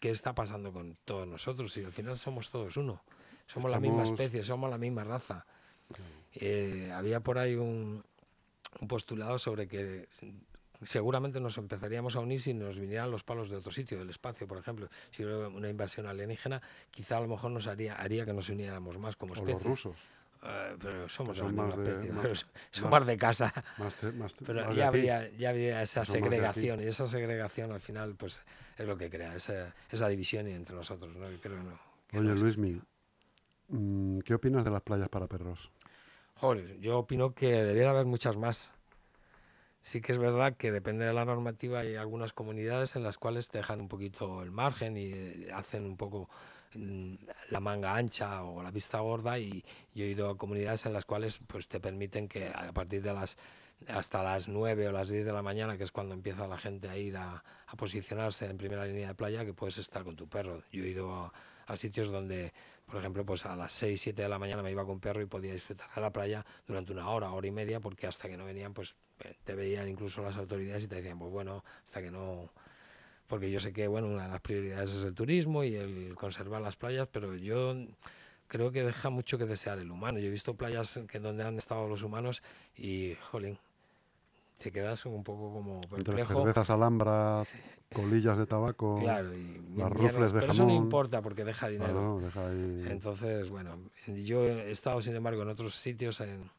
qué 0.00 0.10
está 0.10 0.34
pasando 0.34 0.70
con 0.72 0.96
todos 1.06 1.26
nosotros 1.26 1.74
y 1.78 1.84
al 1.84 1.92
final 1.92 2.18
somos 2.18 2.50
todos 2.50 2.76
uno. 2.76 3.02
Somos 3.46 3.70
la 3.70 3.80
misma 3.80 4.02
especie, 4.12 4.44
somos 4.44 4.70
la 4.70 4.78
misma 4.78 5.02
raza. 5.04 5.46
Eh, 6.34 6.92
había 6.94 7.20
por 7.20 7.38
ahí 7.38 7.54
un, 7.56 8.04
un 8.80 8.88
postulado 8.88 9.38
sobre 9.38 9.66
que 9.66 10.08
seguramente 10.82 11.40
nos 11.40 11.58
empezaríamos 11.58 12.16
a 12.16 12.20
unir 12.20 12.40
si 12.40 12.54
nos 12.54 12.78
vinieran 12.78 13.10
los 13.10 13.22
palos 13.24 13.50
de 13.50 13.56
otro 13.56 13.72
sitio, 13.72 13.98
del 13.98 14.10
espacio, 14.10 14.46
por 14.46 14.58
ejemplo. 14.58 14.88
Si 15.10 15.24
hubiera 15.24 15.48
una 15.48 15.68
invasión 15.68 16.06
alienígena, 16.06 16.60
quizá 16.90 17.18
a 17.18 17.20
lo 17.20 17.28
mejor 17.28 17.50
nos 17.50 17.66
haría, 17.66 17.94
haría 17.96 18.24
que 18.24 18.32
nos 18.32 18.48
uniéramos 18.48 18.98
más 18.98 19.16
como 19.16 19.32
O 19.32 19.36
especie. 19.36 19.54
los 19.54 19.62
rusos, 19.62 19.96
Eh, 20.42 20.76
pero 20.80 21.06
somos 21.08 21.36
la 21.38 21.44
más 21.52 21.76
de- 21.76 21.90
especie, 21.90 22.12
más- 22.12 22.22
pero 22.22 22.34
son- 22.34 22.48
son 22.70 22.84
más- 22.84 22.90
más 23.00 23.06
de 23.06 23.16
casa. 23.18 23.52
más, 23.76 23.94
Pero 24.46 24.72
ya 24.72 24.86
habría, 24.86 25.28
ya 25.36 25.50
habría 25.50 25.82
esa 25.82 26.04
Son 26.06 26.14
segregación 26.14 26.80
y 26.80 26.84
esa 26.84 27.06
segregación 27.06 27.72
al 27.72 27.80
final 27.80 28.14
pues 28.14 28.42
es 28.78 28.86
lo 28.86 28.96
que 28.96 29.10
crea 29.10 29.34
esa, 29.34 29.74
esa 29.90 30.08
división 30.08 30.46
entre 30.46 30.74
nosotros. 30.74 31.14
¿no? 31.14 31.26
Creo 31.42 31.56
que 31.58 31.62
no, 31.62 31.78
que 32.08 32.18
Oye, 32.20 32.34
Luismi, 32.34 32.80
mm, 33.68 34.20
¿qué 34.20 34.32
opinas 34.34 34.64
de 34.64 34.70
las 34.70 34.80
playas 34.80 35.08
para 35.10 35.26
perros? 35.26 35.70
Joder, 36.36 36.80
yo 36.80 36.98
opino 37.00 37.34
que 37.34 37.62
debiera 37.62 37.90
haber 37.90 38.06
muchas 38.06 38.38
más. 38.38 38.72
Sí 39.82 40.00
que 40.02 40.12
es 40.12 40.18
verdad 40.18 40.56
que 40.56 40.72
depende 40.72 41.06
de 41.06 41.12
la 41.12 41.24
normativa 41.24 41.80
hay 41.80 41.96
algunas 41.96 42.32
comunidades 42.32 42.96
en 42.96 43.02
las 43.02 43.16
cuales 43.16 43.48
te 43.48 43.58
dejan 43.58 43.80
un 43.80 43.88
poquito 43.88 44.42
el 44.42 44.50
margen 44.50 44.96
y 44.96 45.12
eh, 45.12 45.48
hacen 45.54 45.84
un 45.86 45.96
poco 45.96 46.28
mm, 46.74 47.14
la 47.50 47.60
manga 47.60 47.96
ancha 47.96 48.44
o 48.44 48.62
la 48.62 48.70
vista 48.70 49.00
gorda 49.00 49.38
y 49.38 49.64
yo 49.94 50.04
he 50.04 50.08
ido 50.08 50.28
a 50.28 50.36
comunidades 50.36 50.84
en 50.84 50.92
las 50.92 51.06
cuales 51.06 51.40
pues 51.46 51.66
te 51.66 51.80
permiten 51.80 52.28
que 52.28 52.48
a 52.48 52.72
partir 52.72 53.02
de 53.02 53.14
las 53.14 53.38
hasta 53.88 54.22
las 54.22 54.48
9 54.48 54.88
o 54.88 54.92
las 54.92 55.08
10 55.08 55.24
de 55.24 55.32
la 55.32 55.42
mañana, 55.42 55.78
que 55.78 55.84
es 55.84 55.92
cuando 55.92 56.14
empieza 56.14 56.46
la 56.46 56.58
gente 56.58 56.88
a 56.90 56.98
ir 56.98 57.16
a, 57.16 57.42
a 57.66 57.76
posicionarse 57.76 58.46
en 58.46 58.58
primera 58.58 58.84
línea 58.84 59.08
de 59.08 59.14
playa, 59.14 59.44
que 59.44 59.54
puedes 59.54 59.78
estar 59.78 60.04
con 60.04 60.16
tu 60.16 60.28
perro. 60.28 60.62
Yo 60.70 60.84
he 60.84 60.88
ido 60.88 61.14
a, 61.14 61.32
a 61.70 61.76
sitios 61.76 62.10
donde, 62.10 62.52
por 62.86 62.96
ejemplo, 62.96 63.24
pues 63.24 63.46
a 63.46 63.54
las 63.56 63.72
6, 63.72 64.00
7 64.00 64.22
de 64.22 64.28
la 64.28 64.38
mañana 64.38 64.62
me 64.62 64.70
iba 64.70 64.84
con 64.84 65.00
perro 65.00 65.22
y 65.22 65.26
podía 65.26 65.52
disfrutar 65.52 65.88
de 65.94 66.00
la 66.00 66.10
playa 66.12 66.44
durante 66.66 66.92
una 66.92 67.08
hora, 67.08 67.30
hora 67.30 67.46
y 67.46 67.52
media, 67.52 67.80
porque 67.80 68.06
hasta 68.06 68.28
que 68.28 68.36
no 68.36 68.44
venían, 68.44 68.74
pues 68.74 68.94
eh, 69.20 69.34
te 69.44 69.54
veían 69.54 69.88
incluso 69.88 70.22
las 70.22 70.36
autoridades 70.36 70.84
y 70.84 70.88
te 70.88 70.96
decían, 70.96 71.18
pues 71.18 71.30
bueno, 71.30 71.64
hasta 71.84 72.02
que 72.02 72.10
no 72.10 72.50
porque 73.28 73.48
yo 73.52 73.60
sé 73.60 73.72
que 73.72 73.86
bueno, 73.86 74.08
una 74.08 74.24
de 74.24 74.30
las 74.30 74.40
prioridades 74.40 74.92
es 74.92 75.04
el 75.04 75.14
turismo 75.14 75.62
y 75.62 75.76
el 75.76 76.16
conservar 76.16 76.60
las 76.60 76.74
playas, 76.74 77.06
pero 77.12 77.36
yo 77.36 77.76
creo 78.48 78.72
que 78.72 78.82
deja 78.82 79.08
mucho 79.08 79.38
que 79.38 79.46
desear 79.46 79.78
el 79.78 79.92
humano. 79.92 80.18
Yo 80.18 80.26
he 80.26 80.30
visto 80.30 80.54
playas 80.54 80.98
que 81.08 81.20
donde 81.20 81.44
han 81.44 81.56
estado 81.56 81.86
los 81.86 82.02
humanos 82.02 82.42
y, 82.76 83.14
jolín, 83.30 83.56
te 84.60 84.72
quedas 84.72 85.06
un 85.06 85.22
poco 85.22 85.52
como 85.52 85.76
Entre 85.76 86.02
perplejo. 86.02 86.34
cervezas 86.34 86.70
alhambra, 86.70 87.44
colillas 87.94 88.38
de 88.38 88.46
tabaco, 88.46 88.98
Claro, 89.00 89.34
y 89.36 89.60
las 89.76 89.90
rufles 89.90 90.32
de 90.32 90.40
pero 90.40 90.52
eso 90.52 90.62
no 90.62 90.68
jamón. 90.70 90.84
importa 90.84 91.22
porque 91.22 91.44
deja 91.44 91.68
dinero. 91.68 91.92
claro, 91.92 92.20
deja 92.20 92.48
ahí... 92.48 92.84
Entonces, 92.90 93.48
bueno, 93.50 93.78
yo 94.24 94.44
he 94.44 94.70
estado, 94.70 95.00
sin 95.02 95.16
embargo, 95.16 95.42
en 95.42 95.48
otros 95.48 95.74
sitios 95.74 96.20
en- 96.20 96.50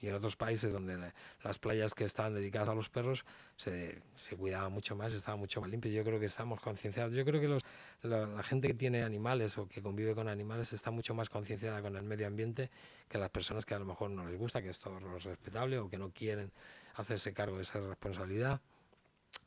y 0.00 0.08
en 0.08 0.14
otros 0.14 0.34
países 0.34 0.72
donde 0.72 0.96
la- 0.96 1.14
las 1.44 1.60
playas 1.60 1.94
que 1.94 2.04
estaban 2.04 2.34
dedicadas 2.34 2.68
a 2.68 2.74
los 2.74 2.88
perros 2.88 3.24
se, 3.56 4.00
se 4.16 4.36
cuidaban 4.36 4.72
mucho 4.72 4.96
más, 4.96 5.12
estaban 5.14 5.38
mucho 5.38 5.60
más 5.60 5.70
limpias. 5.70 5.94
Yo 5.94 6.02
creo 6.02 6.18
que 6.18 6.26
estamos 6.26 6.60
concienciados. 6.60 7.12
Yo 7.14 7.24
creo 7.24 7.40
que 7.40 7.46
los, 7.46 7.62
la, 8.02 8.26
la 8.26 8.42
gente 8.42 8.66
que 8.66 8.74
tiene 8.74 9.04
animales 9.04 9.56
o 9.58 9.68
que 9.68 9.80
convive 9.80 10.14
con 10.16 10.26
animales 10.26 10.72
está 10.72 10.90
mucho 10.90 11.14
más 11.14 11.30
concienciada 11.30 11.82
con 11.82 11.94
el 11.96 12.02
medio 12.02 12.26
ambiente 12.26 12.68
que 13.08 13.16
las 13.18 13.30
personas 13.30 13.64
que 13.64 13.74
a 13.74 13.78
lo 13.78 13.84
mejor 13.84 14.10
no 14.10 14.26
les 14.26 14.36
gusta, 14.36 14.60
que 14.60 14.70
esto 14.70 14.98
no 14.98 15.16
es 15.16 15.22
respetable 15.22 15.78
o 15.78 15.88
que 15.88 15.98
no 15.98 16.10
quieren 16.10 16.50
hacerse 16.96 17.32
cargo 17.32 17.56
de 17.56 17.62
esa 17.62 17.78
responsabilidad. 17.78 18.60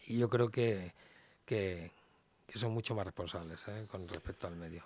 Y 0.07 0.19
yo 0.19 0.29
creo 0.29 0.49
que, 0.49 0.93
que, 1.45 1.91
que 2.47 2.59
son 2.59 2.73
mucho 2.73 2.95
más 2.95 3.05
responsables 3.05 3.67
¿eh? 3.67 3.85
con 3.89 4.07
respecto 4.07 4.47
al 4.47 4.55
medio. 4.55 4.83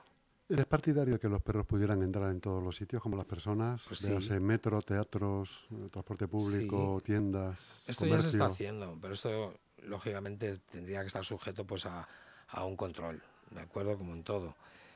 ¿Eres 0.47 0.65
partidario 0.65 1.13
de 1.13 1.19
que 1.19 1.29
los 1.29 1.41
perros 1.43 1.65
pudieran 1.67 2.01
entrar 2.01 2.31
en 2.31 2.41
todos 2.41 2.63
los 2.63 2.75
sitios 2.75 3.03
como 3.03 3.15
las 3.15 3.25
personas? 3.25 3.83
Pues 3.88 3.99
sí. 3.99 4.39
Metro, 4.39 4.81
teatros, 4.81 5.65
transporte 5.91 6.27
público, 6.27 6.99
tiendas, 7.03 7.83
Esto 7.85 8.07
ya 8.07 8.19
se 8.19 8.29
está 8.29 8.39
comercio. 8.39 8.45
haciendo, 8.45 8.97
pero 8.99 9.13
esto 9.13 9.53
lógicamente 9.83 10.57
tendría 10.71 11.01
que 11.01 11.07
estar 11.07 11.23
sujeto 11.23 11.65
pues 11.65 11.85
a, 11.85 12.07
a 12.47 12.65
un 12.65 12.75
control, 12.75 13.21
¿de 13.51 13.62
acuerdo? 13.62 13.95
Como 13.95 14.13
en 14.13 14.23
todo. 14.23 14.55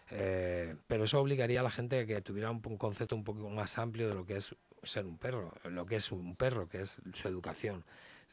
Eh, 0.10 0.76
pero 0.88 1.04
eso 1.04 1.20
obligaría 1.20 1.60
a 1.60 1.64
la 1.64 1.72
gente 1.72 2.00
a 2.00 2.06
que 2.08 2.20
tuviera 2.22 2.50
un, 2.50 2.60
un 2.66 2.78
concepto 2.78 3.16
un 3.16 3.24
poco 3.24 3.48
más 3.52 3.78
amplio 3.78 4.10
de 4.10 4.16
lo 4.16 4.26
que 4.26 4.38
es 4.38 4.56
ser 4.82 5.06
un 5.06 5.20
perro, 5.20 5.54
lo 5.66 5.86
que 5.86 5.98
es 5.98 6.12
un 6.12 6.36
perro, 6.36 6.68
que 6.68 6.82
es 6.82 6.98
su 7.14 7.28
educación. 7.28 7.84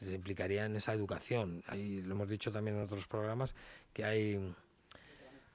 Les 0.01 0.13
implicaría 0.13 0.65
en 0.65 0.75
esa 0.75 0.93
educación. 0.93 1.63
Ahí 1.67 2.01
lo 2.01 2.15
hemos 2.15 2.27
dicho 2.27 2.51
también 2.51 2.77
en 2.77 2.83
otros 2.83 3.07
programas 3.07 3.55
que 3.93 4.03
hay 4.03 4.53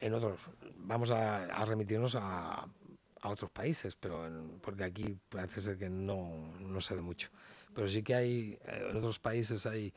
en 0.00 0.14
otros. 0.14 0.38
Vamos 0.78 1.10
a, 1.10 1.44
a 1.44 1.64
remitirnos 1.64 2.14
a, 2.14 2.66
a 3.22 3.28
otros 3.28 3.50
países, 3.50 3.96
pero 3.96 4.26
en- 4.26 4.58
porque 4.60 4.84
aquí 4.84 5.16
parece 5.28 5.60
ser 5.60 5.78
que 5.78 5.88
no, 5.90 6.52
no 6.60 6.80
se 6.80 6.94
ve 6.94 7.00
mucho. 7.02 7.28
Pero 7.74 7.88
sí 7.88 8.02
que 8.02 8.14
hay, 8.14 8.58
eh, 8.66 8.88
en 8.90 8.96
otros 8.96 9.18
países 9.18 9.66
hay 9.66 9.92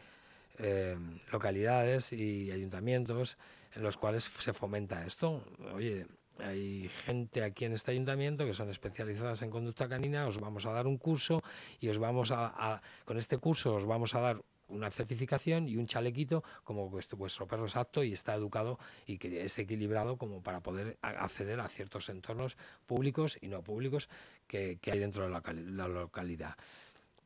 eh, 0.57 0.97
localidades 1.31 2.11
y 2.11 2.51
ayuntamientos 2.51 3.37
en 3.75 3.83
los 3.83 3.97
cuales 3.97 4.23
se 4.23 4.51
fomenta 4.53 5.05
esto. 5.05 5.43
Oye, 5.73 6.07
hay 6.41 6.89
gente 7.05 7.43
aquí 7.43 7.65
en 7.65 7.73
este 7.73 7.91
ayuntamiento 7.91 8.45
que 8.45 8.53
son 8.53 8.69
especializadas 8.69 9.41
en 9.41 9.49
conducta 9.49 9.87
canina, 9.87 10.27
os 10.27 10.39
vamos 10.39 10.65
a 10.65 10.71
dar 10.71 10.87
un 10.87 10.97
curso 10.97 11.41
y 11.79 11.89
os 11.89 11.97
vamos 11.97 12.31
a, 12.31 12.81
con 13.05 13.17
este 13.17 13.37
curso 13.37 13.75
os 13.75 13.85
vamos 13.85 14.15
a 14.15 14.21
dar 14.21 14.41
una 14.67 14.91
certificación 14.91 15.67
y 15.67 15.77
un 15.77 15.87
chalequito 15.87 16.43
como 16.63 16.89
vuestro, 16.89 17.47
perro 17.47 17.65
es 17.65 17.75
apto 17.75 18.03
y 18.03 18.13
está 18.13 18.35
educado 18.35 18.77
y 19.07 19.17
que 19.17 19.43
es 19.43 19.57
equilibrado 19.57 20.17
como 20.17 20.43
para 20.43 20.61
poder 20.61 20.97
acceder 21.01 21.59
a 21.59 21.67
ciertos 21.67 22.07
entornos 22.09 22.55
públicos 22.85 23.37
y 23.41 23.47
no 23.47 23.63
públicos 23.63 24.09
que, 24.47 24.79
hay 24.85 24.99
dentro 24.99 25.23
de 25.23 25.29
la, 25.31 25.41
cali- 25.41 25.65
la 25.65 25.87
localidad. 25.87 26.55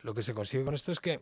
Lo 0.01 0.13
que 0.13 0.21
se 0.21 0.33
consigue 0.33 0.63
con 0.63 0.73
esto 0.73 0.91
es 0.91 0.99
que 0.99 1.19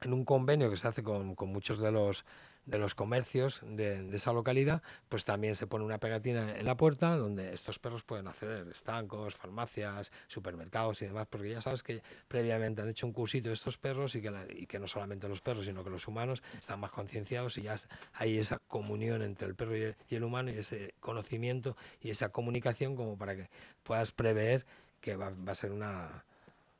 en 0.00 0.12
un 0.12 0.24
convenio 0.24 0.68
que 0.68 0.76
se 0.76 0.88
hace 0.88 1.02
con 1.02 1.34
muchos 1.38 1.78
de 1.78 1.92
los 1.92 2.24
de 2.66 2.78
los 2.78 2.94
comercios 2.94 3.62
de, 3.64 4.14
esa 4.14 4.32
localidad, 4.32 4.82
pues 5.08 5.24
también 5.24 5.54
se 5.54 5.66
pone 5.66 5.84
una 5.84 5.98
pegatina 5.98 6.56
en 6.56 6.66
la 6.66 6.76
puerta 6.76 7.16
donde 7.16 7.54
estos 7.54 7.78
perros 7.78 8.02
pueden 8.02 8.26
acceder, 8.26 8.66
estancos, 8.68 9.36
farmacias, 9.36 10.12
supermercados 10.26 11.00
y 11.02 11.06
demás, 11.06 11.28
porque 11.30 11.50
ya 11.50 11.60
sabes 11.60 11.82
que 11.82 12.02
previamente 12.28 12.82
han 12.82 12.88
hecho 12.88 13.06
un 13.06 13.12
cursito 13.12 13.52
estos 13.52 13.78
perros 13.78 14.14
y 14.16 14.20
que, 14.20 14.32
y 14.50 14.66
que 14.66 14.78
no 14.80 14.88
solamente 14.88 15.28
los 15.28 15.40
perros, 15.40 15.64
sino 15.64 15.84
que 15.84 15.90
los 15.90 16.08
humanos 16.08 16.42
están 16.58 16.80
más 16.80 16.90
concienciados 16.90 17.56
y 17.58 17.62
ya 17.62 17.76
hay 18.14 18.38
esa 18.38 18.58
comunión 18.58 19.22
entre 19.22 19.46
el 19.46 19.54
perro 19.54 19.76
y 19.76 19.94
el, 20.10 20.24
humano 20.24 20.50
y 20.50 20.58
ese 20.58 20.94
conocimiento 20.98 21.76
y 22.00 22.10
esa 22.10 22.30
comunicación 22.30 22.96
como 22.96 23.16
para 23.16 23.36
que 23.36 23.48
puedas 23.84 24.10
prever 24.10 24.66
que 25.00 25.14
va, 25.14 25.32
a 25.46 25.54
ser 25.54 25.70
una, 25.70 26.24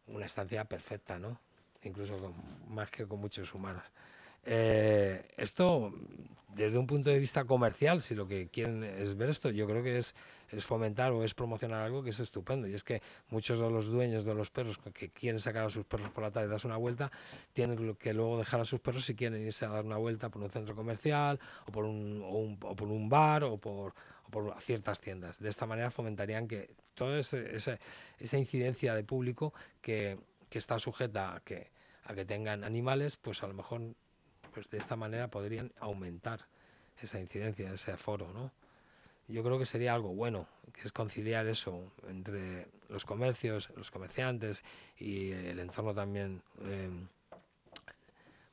una 0.09 0.27
estancia 0.27 0.65
perfecta, 0.65 1.19
¿no? 1.19 1.39
Incluso 1.83 2.35
más 2.67 2.91
que 2.91 3.07
con 3.07 3.21
muchos 3.21 3.55
humanos. 3.55 3.85
Eh, 4.47 5.29
esto, 5.37 5.93
desde 6.55 6.79
un 6.79 6.87
punto 6.87 7.11
de 7.11 7.19
vista 7.19 7.45
comercial, 7.45 8.01
si 8.01 8.15
lo 8.15 8.27
que 8.29 8.49
quieren 8.49 8.85
es 8.85 9.17
ver 9.17 9.29
esto, 9.29 9.51
yo 9.51 9.67
creo 9.67 9.83
que 9.83 9.99
es, 9.99 10.15
es 10.51 10.65
fomentar 10.65 11.11
o 11.13 11.25
es 11.25 11.35
promocionar 11.35 11.83
algo 11.85 12.03
que 12.05 12.11
es 12.11 12.21
estupendo. 12.21 12.69
Y 12.69 12.75
es 12.75 12.85
que 12.85 13.03
muchos 13.31 13.59
de 13.59 13.69
los 13.69 13.87
dueños 13.89 14.25
de 14.25 14.35
los 14.35 14.51
perros 14.51 14.79
que- 14.95 15.11
quieren 15.11 15.41
sacar 15.41 15.65
a 15.67 15.71
sus 15.71 15.85
perros 15.85 16.11
por 16.11 16.23
la 16.23 16.31
tarde 16.31 16.47
y 16.47 16.51
darse 16.51 16.67
una 16.69 16.77
vuelta, 16.77 17.11
tienen 17.53 17.95
que 17.97 18.15
luego 18.15 18.39
dejar 18.39 18.61
a 18.61 18.65
sus 18.65 18.81
perros 18.81 19.05
si 19.05 19.15
quieren 19.17 19.45
irse 19.45 19.65
a 19.65 19.69
dar 19.69 19.85
una 19.85 19.97
vuelta 19.97 20.29
por 20.29 20.43
un 20.43 20.51
centro 20.51 20.75
comercial 20.77 21.39
o 21.67 21.73
por 21.73 21.85
un, 21.85 22.57
o 22.63 22.75
por 22.77 22.89
un 22.89 23.09
bar 23.09 23.43
o 23.45 23.59
por, 23.59 23.93
ciertas 24.61 25.01
tiendas. 25.01 25.39
De 25.39 25.49
esta 25.51 25.67
manera 25.67 25.91
fomentarían 25.91 26.47
que 26.49 26.71
toda 26.95 27.19
ese- 27.19 27.55
esa 27.57 28.39
incidencia 28.39 28.95
de 28.95 29.03
público 29.05 29.53
que, 29.81 30.19
que 30.49 30.59
está 30.59 30.79
sujeta 30.79 31.35
a 31.35 31.41
que, 31.41 31.71
a 32.05 32.15
que 32.15 32.25
tengan 32.25 32.63
animales, 32.65 33.17
pues 33.17 33.43
a 33.43 33.47
lo 33.49 33.55
mejor 33.55 33.83
pues 34.57 34.71
de 34.71 34.79
esta 34.79 34.97
manera 34.97 35.29
podrían 35.29 35.71
aumentar 35.81 36.41
esa 37.03 37.21
incidencia, 37.21 37.71
ese 37.75 37.93
aforo, 37.93 38.33
¿no? 38.33 38.51
Yo 39.29 39.45
creo 39.45 39.59
que 39.59 39.67
sería 39.67 39.93
algo 39.93 40.15
bueno, 40.15 40.49
que 40.73 40.81
es 40.81 40.93
conciliar 40.93 41.47
eso 41.47 41.93
entre 42.09 42.67
los 42.89 43.05
comercios, 43.05 43.69
los 43.77 43.91
comerciantes 43.91 44.65
y 44.99 45.31
el 45.33 45.59
entorno 45.59 45.95
también 45.95 46.41
eh, 46.63 46.89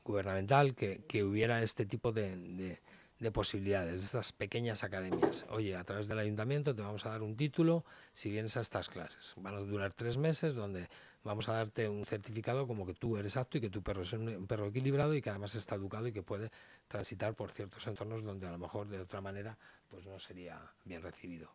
gubernamental, 0.04 0.76
que, 0.76 1.04
que 1.08 1.24
hubiera 1.24 1.63
este 1.63 1.86
tipo 1.86 2.12
de, 2.12 2.36
de- 2.36 2.80
de 3.24 3.32
posibilidades, 3.32 4.04
estas 4.04 4.34
pequeñas 4.34 4.84
academias. 4.84 5.46
Oye, 5.50 5.76
a 5.78 5.84
través 5.84 6.08
del 6.10 6.20
ayuntamiento 6.20 6.76
te 6.76 6.82
vamos 6.82 7.06
a 7.06 7.10
dar 7.10 7.24
un 7.24 7.38
título 7.38 7.86
si 8.12 8.30
vienes 8.30 8.58
a 8.58 8.62
estas 8.62 8.90
clases. 8.90 9.34
Van 9.38 9.56
a 9.56 9.60
durar 9.60 9.94
tres 9.94 10.18
meses 10.18 10.54
donde 10.54 10.90
vamos 11.24 11.48
a 11.48 11.54
darte 11.54 11.88
un 11.88 12.06
certificado 12.06 12.68
como 12.68 12.86
que 12.86 12.94
tú 12.94 13.16
eres 13.18 13.38
apto 13.38 13.58
y 13.58 13.62
que 13.62 13.70
tu 13.70 13.82
perro 13.82 14.02
es 14.02 14.12
un, 14.12 14.28
un 14.28 14.46
perro 14.46 14.68
equilibrado 14.68 15.16
y 15.16 15.22
que 15.22 15.30
además 15.30 15.56
está 15.56 15.76
educado 15.76 16.06
y 16.08 16.12
que 16.12 16.22
puede 16.22 16.52
transitar 16.90 17.34
por 17.34 17.52
ciertos 17.52 17.88
entornos 17.88 18.24
donde 18.26 18.46
a 18.46 18.52
lo 18.52 18.58
mejor 18.58 18.90
de 18.90 19.00
otra 19.00 19.22
manera 19.22 19.58
pues 19.90 20.06
no 20.06 20.20
sería 20.20 20.60
bien 20.84 21.02
recibido. 21.02 21.50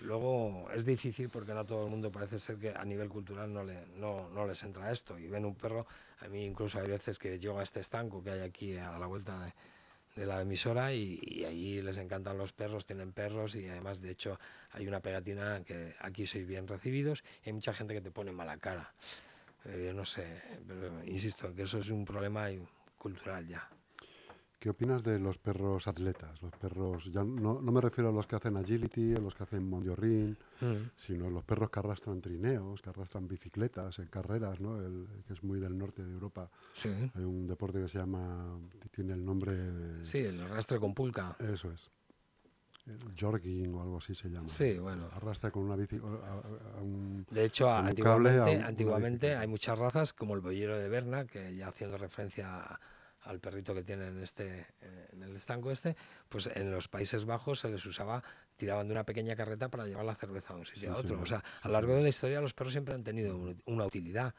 Luego 0.00 0.68
es 0.74 0.84
difícil 0.84 1.28
porque 1.28 1.52
no 1.52 1.64
todo 1.66 1.84
el 1.84 1.90
mundo 1.90 2.10
parece 2.10 2.40
ser 2.40 2.56
que 2.56 2.70
a 2.70 2.84
nivel 2.86 3.10
cultural 3.10 3.52
no, 3.52 3.62
le, 3.62 3.86
no, 3.98 4.30
no 4.30 4.46
les 4.46 4.62
entra 4.62 4.90
esto 4.90 5.18
y 5.18 5.28
ven 5.28 5.44
un 5.44 5.54
perro, 5.54 5.86
a 6.20 6.28
mí 6.28 6.42
incluso 6.42 6.80
hay 6.80 6.88
veces 6.88 7.18
que 7.18 7.38
llego 7.38 7.58
a 7.58 7.62
este 7.62 7.80
estanco 7.80 8.22
que 8.24 8.30
hay 8.30 8.40
aquí 8.40 8.76
a 8.78 8.98
la 8.98 9.06
vuelta 9.06 9.38
de, 9.44 9.52
de 10.14 10.26
la 10.26 10.40
emisora 10.42 10.92
y, 10.92 11.44
ahí 11.44 11.80
les 11.82 11.98
encantan 11.98 12.38
los 12.38 12.52
perros, 12.52 12.86
tienen 12.86 13.12
perros 13.12 13.54
y 13.54 13.66
además 13.68 14.00
de 14.00 14.10
hecho 14.10 14.38
hay 14.72 14.86
una 14.86 15.00
pegatina 15.00 15.62
que 15.64 15.94
aquí 16.00 16.26
sois 16.26 16.46
bien 16.46 16.68
recibidos 16.68 17.24
y 17.44 17.48
hay 17.48 17.52
mucha 17.54 17.72
gente 17.72 17.94
que 17.94 18.00
te 18.00 18.10
pone 18.10 18.32
mala 18.32 18.56
cara. 18.58 18.92
Eh, 19.64 19.92
no 19.94 20.04
sé, 20.04 20.42
pero 20.66 21.04
insisto 21.04 21.54
que 21.54 21.62
eso 21.62 21.78
es 21.78 21.88
un 21.88 22.04
problema 22.04 22.48
cultural 22.98 23.46
ya. 23.46 23.68
¿Qué 24.62 24.70
opinas 24.70 25.02
de 25.02 25.18
los 25.18 25.38
perros 25.38 25.88
atletas? 25.88 26.40
Los 26.40 26.52
perros, 26.52 27.10
ya 27.12 27.24
no, 27.24 27.60
no 27.60 27.72
me 27.72 27.80
refiero 27.80 28.10
a 28.10 28.12
los 28.12 28.28
que 28.28 28.36
hacen 28.36 28.56
agility, 28.56 29.12
a 29.12 29.18
los 29.18 29.34
que 29.34 29.42
hacen 29.42 29.68
mondiorrín, 29.68 30.38
sino 30.96 31.28
los 31.30 31.42
perros 31.42 31.68
que 31.68 31.80
arrastran 31.80 32.20
trineos, 32.20 32.80
que 32.80 32.90
arrastran 32.90 33.26
bicicletas 33.26 33.98
en 33.98 34.06
carreras, 34.06 34.60
¿no? 34.60 34.80
El, 34.80 35.08
que 35.26 35.32
es 35.32 35.42
muy 35.42 35.58
del 35.58 35.76
norte 35.76 36.04
de 36.04 36.12
Europa. 36.12 36.48
Sí, 36.74 36.90
Hay 37.12 37.24
un 37.24 37.48
deporte 37.48 37.80
que 37.80 37.88
se 37.88 37.98
llama, 37.98 38.56
tiene 38.92 39.14
el 39.14 39.24
nombre 39.24 39.52
de... 39.56 40.06
sí, 40.06 40.18
el 40.18 40.40
arrastre 40.40 40.78
con 40.78 40.94
pulca. 40.94 41.34
Eso 41.40 41.68
es. 41.68 41.90
El 42.86 43.00
jogging 43.20 43.74
o 43.74 43.82
algo 43.82 43.98
así 43.98 44.14
se 44.14 44.28
llama. 44.28 44.48
Sí, 44.48 44.78
bueno. 44.78 45.08
Arrastra 45.12 45.50
con 45.50 45.64
una 45.64 45.74
bici... 45.74 45.96
a- 45.96 46.00
a- 46.28 46.78
a 46.78 46.82
un- 46.82 47.26
De 47.32 47.46
hecho, 47.46 47.66
un 47.66 47.72
antiguamente, 47.86 48.38
cable 48.38 48.62
antiguamente 48.64 49.34
hay 49.34 49.48
muchas 49.48 49.76
razas, 49.76 50.12
como 50.12 50.36
el 50.36 50.40
boyero 50.40 50.78
de 50.78 50.88
Berna, 50.88 51.24
que 51.26 51.56
ya 51.56 51.66
haciendo 51.66 51.98
referencia 51.98 52.60
a- 52.60 52.80
al 53.24 53.38
perrito 53.40 53.74
que 53.74 53.82
tienen 53.82 54.16
en, 54.16 54.22
este, 54.22 54.66
eh, 54.80 55.08
en 55.12 55.22
el 55.22 55.36
estanco 55.36 55.70
este, 55.70 55.96
pues 56.28 56.48
en 56.54 56.70
los 56.70 56.88
Países 56.88 57.24
Bajos 57.24 57.60
se 57.60 57.68
les 57.68 57.84
usaba, 57.86 58.22
tiraban 58.56 58.86
de 58.88 58.92
una 58.92 59.04
pequeña 59.04 59.36
carreta 59.36 59.68
para 59.68 59.86
llevar 59.86 60.04
la 60.04 60.14
cerveza 60.14 60.54
de 60.54 60.60
un 60.60 60.66
sitio 60.66 60.80
Sí, 60.82 60.86
a 60.94 60.96
otro. 60.96 61.20
O 61.20 61.26
sea, 61.26 61.38
Sí, 61.38 61.44
a 61.62 61.68
lo 61.68 61.74
largo 61.74 61.94
de 61.94 62.02
la 62.02 62.08
historia 62.08 62.40
los 62.40 62.52
perros 62.54 62.72
siempre 62.72 62.94
han 62.94 63.04
tenido 63.04 63.36
un- 63.36 63.62
una 63.66 63.84
utilidad. 63.86 64.34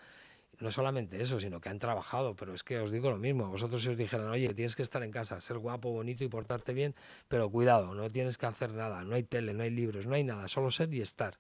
no 0.60 0.70
solamente 0.70 1.20
eso, 1.22 1.40
sino 1.40 1.60
que 1.60 1.70
han 1.70 1.80
trabajado, 1.80 2.36
pero 2.36 2.54
es 2.54 2.64
que 2.64 2.78
os 2.80 2.92
digo 2.92 3.10
lo 3.10 3.18
mismo, 3.18 3.48
vosotros 3.50 3.82
si 3.82 3.90
os 3.90 3.98
dijeran, 3.98 4.28
oye, 4.30 4.54
tienes 4.54 4.76
que 4.76 4.84
estar 4.84 5.02
en 5.04 5.12
casa, 5.12 5.42
ser 5.42 5.58
guapo, 5.58 5.90
bonito 5.92 6.24
y 6.24 6.28
portarte 6.30 6.74
bien, 6.74 6.94
pero 7.28 7.50
cuidado, 7.50 7.96
no 7.96 8.08
tienes 8.12 8.38
que 8.38 8.46
hacer 8.46 8.72
nada, 8.72 9.04
no 9.04 9.16
hay 9.16 9.24
tele, 9.24 9.54
no 9.54 9.64
hay 9.64 9.72
libros, 9.72 10.06
no 10.06 10.14
hay 10.14 10.24
nada, 10.24 10.48
solo 10.48 10.70
ser 10.70 10.94
y 10.94 11.02
estar. 11.02 11.38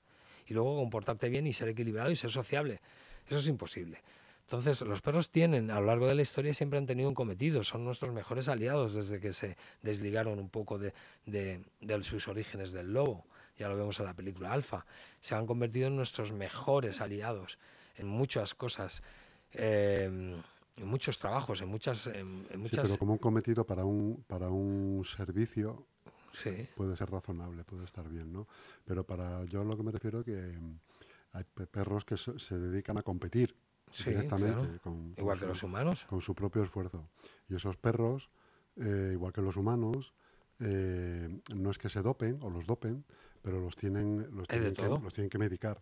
Y 0.47 0.53
luego 0.55 0.75
comportarte 0.77 1.29
bien 1.29 1.45
y 1.45 1.53
ser 1.53 1.69
equilibrado 1.69 2.09
y 2.11 2.15
ser 2.15 2.31
sociable. 2.31 2.81
Eso 3.27 3.37
es 3.37 3.47
imposible. 3.47 4.01
Entonces, 4.45 4.81
los 4.81 5.01
perros 5.01 5.29
tienen, 5.29 5.71
a 5.71 5.79
lo 5.79 5.87
largo 5.87 6.05
de 6.07 6.15
la 6.15 6.21
historia, 6.21 6.53
siempre 6.53 6.77
han 6.77 6.85
tenido 6.85 7.09
un 7.09 7.15
cometido, 7.15 7.63
son 7.63 7.83
nuestros 7.85 8.13
mejores 8.13 8.47
aliados 8.47 8.93
desde 8.93 9.19
que 9.19 9.33
se 9.33 9.57
desligaron 9.81 10.37
un 10.39 10.49
poco 10.49 10.77
de, 10.77 10.93
de, 11.25 11.63
de 11.81 12.03
sus 12.03 12.27
orígenes 12.27 12.71
del 12.71 12.93
lobo. 12.93 13.25
Ya 13.57 13.69
lo 13.69 13.77
vemos 13.77 13.99
en 13.99 14.05
la 14.05 14.13
película 14.13 14.51
Alfa. 14.51 14.85
Se 15.21 15.33
han 15.35 15.45
convertido 15.47 15.87
en 15.87 15.95
nuestros 15.95 16.31
mejores 16.31 17.01
aliados 17.01 17.57
en 17.95 18.07
muchas 18.07 18.53
cosas, 18.53 19.01
eh, 19.53 20.05
en 20.77 20.87
muchos 20.87 21.17
trabajos, 21.19 21.61
en 21.61 21.69
muchas... 21.69 22.07
En, 22.07 22.15
en 22.17 22.47
Sí, 22.51 22.57
muchas 22.57 22.81
pero 22.87 22.97
como 22.97 23.13
un 23.13 23.19
cometido 23.19 23.65
para 23.65 23.85
un, 23.85 24.23
para 24.27 24.49
un 24.49 25.03
servicio 25.05 25.85
sí, 26.31 26.67
puede 26.75 26.97
ser 26.97 27.09
razonable, 27.11 27.63
puede 27.63 27.85
estar 27.85 28.07
bien, 28.09 28.33
¿no? 28.33 28.47
Pero 28.85 29.05
para 29.05 29.45
yo 29.45 29.63
lo 29.63 29.77
que 29.77 29.83
me 29.83 29.91
refiero 29.91 30.19
es 30.19 30.25
que 30.25 30.33
mm, 30.57 30.79
hay 31.33 31.43
pe- 31.43 31.67
perros 31.67 32.05
que 32.05 32.17
se 32.17 32.57
dedican 32.57 32.97
a 32.97 33.03
competir 33.03 33.55
Sí, 33.93 34.09
directamente 34.09 34.55
claro. 34.55 34.79
con, 34.81 35.13
con 35.13 35.13
igual 35.17 35.37
que 35.37 35.41
su, 35.45 35.47
los 35.47 35.63
humanos. 35.63 36.05
con 36.09 36.21
su 36.21 36.33
propio 36.35 36.63
esfuerzo. 36.63 37.07
Y 37.47 37.55
esos 37.55 37.77
perros, 37.77 38.29
eh, 38.77 39.09
igual 39.13 39.31
que 39.33 39.41
los 39.41 39.55
humanos, 39.55 40.13
eh, 40.59 41.29
no 41.55 41.71
es 41.71 41.77
que 41.77 41.89
se 41.89 42.01
dopen 42.01 42.39
o 42.41 42.49
los 42.49 42.65
dopen, 42.65 43.05
pero 43.41 43.59
los 43.59 43.75
tienen, 43.75 44.27
los 44.35 44.47
tienen, 44.47 44.73
que, 44.73 44.81
todo. 44.81 44.99
los 44.99 45.13
tienen 45.13 45.29
que 45.29 45.37
medicar. 45.37 45.81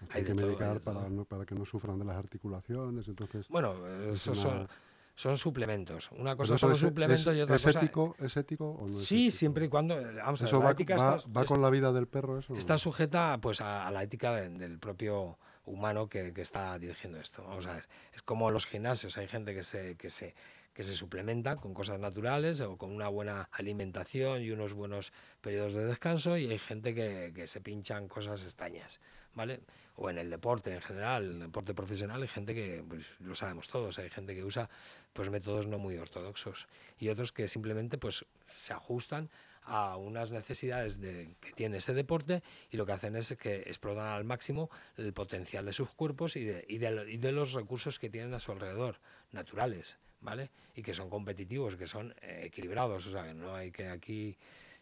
Los 0.00 0.10
Hay 0.10 0.22
tienen 0.24 0.36
que 0.36 0.42
todo, 0.42 0.46
medicar 0.50 0.80
para, 0.80 1.00
todo. 1.00 1.10
no- 1.10 1.24
para 1.24 1.46
que 1.46 1.54
no 1.54 1.64
sufran 1.64 1.98
de 1.98 2.04
las 2.04 2.16
articulaciones. 2.16 3.08
Entonces, 3.08 3.48
Bueno, 3.48 3.86
es 3.86 4.16
esos 4.16 4.38
una- 4.38 4.50
son, 4.58 4.68
son 5.14 5.38
suplementos. 5.38 6.10
Una 6.12 6.36
cosa 6.36 6.54
eso 6.54 6.58
son 6.58 6.70
los 6.70 6.82
es, 6.82 6.88
suplementos 6.88 7.32
es- 7.32 7.38
y 7.38 7.40
otra 7.40 7.56
¿es 7.56 7.62
cosa... 7.62 7.78
ético, 7.80 8.14
¿Es 8.18 8.36
ético 8.36 8.70
o 8.72 8.86
no 8.88 8.98
es 8.98 9.04
Sí, 9.06 9.26
ético? 9.28 9.38
siempre 9.38 9.64
y 9.64 9.68
cuando... 9.68 9.98
eh, 9.98 10.16
Vamos 10.16 10.42
a 10.42 10.44
ver, 10.44 10.48
¿Eso 10.50 10.58
la 10.58 10.64
va, 10.66 10.70
ética 10.72 10.96
va- 10.96 11.16
está, 11.16 11.30
va 11.30 11.44
con 11.46 11.62
la 11.62 11.70
vida 11.70 11.92
del 11.92 12.06
perro? 12.08 12.38
Eso? 12.38 12.54
está 12.54 12.76
sujeta 12.76 13.38
pues 13.40 13.60
a, 13.62 13.86
a 13.86 13.90
la 13.90 14.02
ética 14.02 14.34
de- 14.34 14.50
del 14.50 14.78
propio 14.78 15.38
humano 15.66 16.08
que, 16.08 16.32
está 16.36 16.78
dirigiendo 16.78 17.20
esto. 17.20 17.42
Vamos 17.42 17.66
a 17.66 17.74
ver, 17.74 17.88
es 18.14 18.22
como 18.22 18.50
los 18.50 18.66
gimnasios, 18.66 19.18
hay 19.18 19.28
gente 19.28 19.54
que 19.54 19.62
se, 19.62 19.96
que 19.96 20.10
se 20.10 20.34
que 20.72 20.84
se 20.84 20.94
suplementa 20.94 21.56
con 21.56 21.72
cosas 21.72 21.98
naturales 21.98 22.60
o 22.60 22.76
con 22.76 22.92
una 22.92 23.08
buena 23.08 23.48
alimentación 23.50 24.42
y 24.42 24.50
unos 24.50 24.74
buenos 24.74 25.10
periodos 25.40 25.72
de 25.72 25.86
descanso 25.86 26.36
y 26.36 26.50
hay 26.50 26.58
gente 26.58 26.94
que, 26.94 27.32
que 27.34 27.46
se 27.46 27.62
pinchan 27.62 28.08
cosas 28.08 28.42
extrañas, 28.42 29.00
¿vale? 29.32 29.60
O 29.94 30.10
en 30.10 30.18
el 30.18 30.28
deporte 30.28 30.74
en 30.74 30.82
general, 30.82 31.24
en 31.24 31.32
el 31.32 31.40
deporte 31.46 31.72
profesional 31.72 32.20
hay 32.20 32.28
gente 32.28 32.54
que, 32.54 32.84
pues 32.86 33.06
lo 33.20 33.34
sabemos 33.34 33.68
todos, 33.68 33.98
hay 33.98 34.10
gente 34.10 34.34
que 34.34 34.44
usa 34.44 34.68
pues 35.14 35.30
métodos 35.30 35.66
no 35.66 35.78
muy 35.78 35.96
ortodoxos 35.96 36.68
y 36.98 37.08
otros 37.08 37.32
que 37.32 37.48
simplemente 37.48 37.96
pues 37.96 38.26
se 38.46 38.74
ajustan 38.74 39.30
a 39.66 39.96
unas 39.96 40.30
necesidades 40.30 41.00
de, 41.00 41.34
que 41.40 41.52
tiene 41.52 41.78
ese 41.78 41.92
deporte 41.92 42.42
y 42.70 42.76
lo 42.76 42.86
que 42.86 42.92
hacen 42.92 43.16
es 43.16 43.34
que 43.36 43.56
explotan 43.56 44.06
al 44.06 44.24
máximo 44.24 44.70
el 44.96 45.12
potencial 45.12 45.66
de 45.66 45.72
sus 45.72 45.90
cuerpos 45.90 46.36
y 46.36 46.44
de, 46.44 46.64
y 46.68 46.78
de 46.78 47.32
los 47.32 47.52
recursos 47.52 47.98
que 47.98 48.08
tienen 48.08 48.32
a 48.34 48.40
su 48.40 48.52
alrededor, 48.52 49.00
naturales, 49.32 49.98
¿vale? 50.20 50.50
Y 50.74 50.82
que 50.82 50.94
son 50.94 51.10
competitivos, 51.10 51.76
que 51.76 51.86
son 51.86 52.14
eh, 52.22 52.42
equilibrados, 52.44 53.06
o 53.06 53.10
sea, 53.10 53.24
que 53.24 53.34
no 53.34 53.54
hay 53.54 53.72
que 53.72 53.88
aquí 53.88 54.36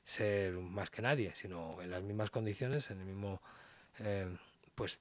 ser 0.04 0.52
más 0.54 0.90
que 0.90 1.02
nadie, 1.02 1.32
sino 1.34 1.80
en 1.80 1.90
las 1.90 2.02
mismas 2.02 2.30
condiciones, 2.30 2.90
en 2.90 3.00
el 3.00 3.06
mismo, 3.06 3.40
eh, 4.00 4.28
pues, 4.74 5.00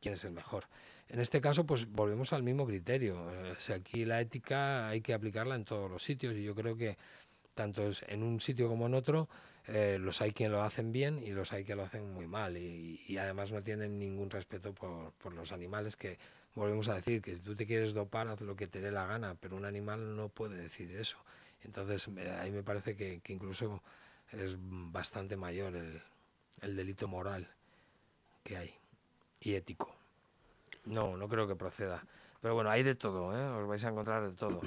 quién 0.00 0.14
es 0.14 0.24
el 0.24 0.32
mejor. 0.32 0.64
En 1.08 1.20
este 1.20 1.40
caso, 1.40 1.66
pues 1.66 1.90
volvemos 1.90 2.32
al 2.32 2.42
mismo 2.42 2.66
criterio. 2.66 3.20
O 3.20 3.60
sea, 3.60 3.76
aquí 3.76 4.04
la 4.04 4.20
ética 4.20 4.88
hay 4.88 5.00
que 5.00 5.12
aplicarla 5.12 5.56
en 5.56 5.64
todos 5.64 5.90
los 5.90 6.02
sitios 6.02 6.36
y 6.36 6.44
yo 6.44 6.54
creo 6.54 6.76
que 6.76 6.96
tanto 7.54 7.88
en 8.08 8.22
un 8.22 8.40
sitio 8.40 8.68
como 8.68 8.86
en 8.86 8.94
otro, 8.94 9.28
eh, 9.66 9.98
los 10.00 10.20
hay 10.20 10.32
quien 10.32 10.50
lo 10.52 10.62
hacen 10.62 10.92
bien 10.92 11.22
y 11.22 11.30
los 11.30 11.52
hay 11.52 11.64
que 11.64 11.74
lo 11.74 11.82
hacen 11.82 12.12
muy 12.12 12.26
mal. 12.26 12.56
Y, 12.56 13.00
y 13.06 13.18
además 13.18 13.52
no 13.52 13.62
tienen 13.62 13.98
ningún 13.98 14.30
respeto 14.30 14.72
por, 14.72 15.12
por 15.12 15.32
los 15.34 15.52
animales 15.52 15.96
que 15.96 16.18
volvemos 16.54 16.88
a 16.88 16.94
decir 16.94 17.22
que 17.22 17.34
si 17.34 17.40
tú 17.40 17.54
te 17.54 17.66
quieres 17.66 17.94
dopar 17.94 18.28
haz 18.28 18.40
lo 18.40 18.56
que 18.56 18.66
te 18.66 18.80
dé 18.80 18.90
la 18.90 19.06
gana 19.06 19.36
pero 19.38 19.56
un 19.56 19.64
animal 19.64 20.16
no 20.16 20.28
puede 20.28 20.56
decir 20.56 20.90
eso. 20.96 21.18
Entonces 21.62 22.08
eh, 22.16 22.30
ahí 22.40 22.50
me 22.50 22.62
parece 22.62 22.96
que, 22.96 23.20
que 23.20 23.32
incluso 23.32 23.82
es 24.32 24.56
bastante 24.58 25.36
mayor 25.36 25.76
el, 25.76 26.00
el 26.62 26.76
delito 26.76 27.08
moral 27.08 27.48
que 28.42 28.56
hay 28.56 28.74
y 29.40 29.54
ético. 29.54 29.94
No 30.84 31.16
no 31.16 31.28
creo 31.28 31.46
que 31.46 31.54
proceda. 31.54 32.04
Pero 32.40 32.54
bueno 32.54 32.70
hay 32.70 32.82
de 32.82 32.94
todo 32.94 33.36
¿eh? 33.36 33.62
os 33.62 33.68
vais 33.68 33.84
a 33.84 33.90
encontrar 33.90 34.28
de 34.28 34.34
todo 34.34 34.60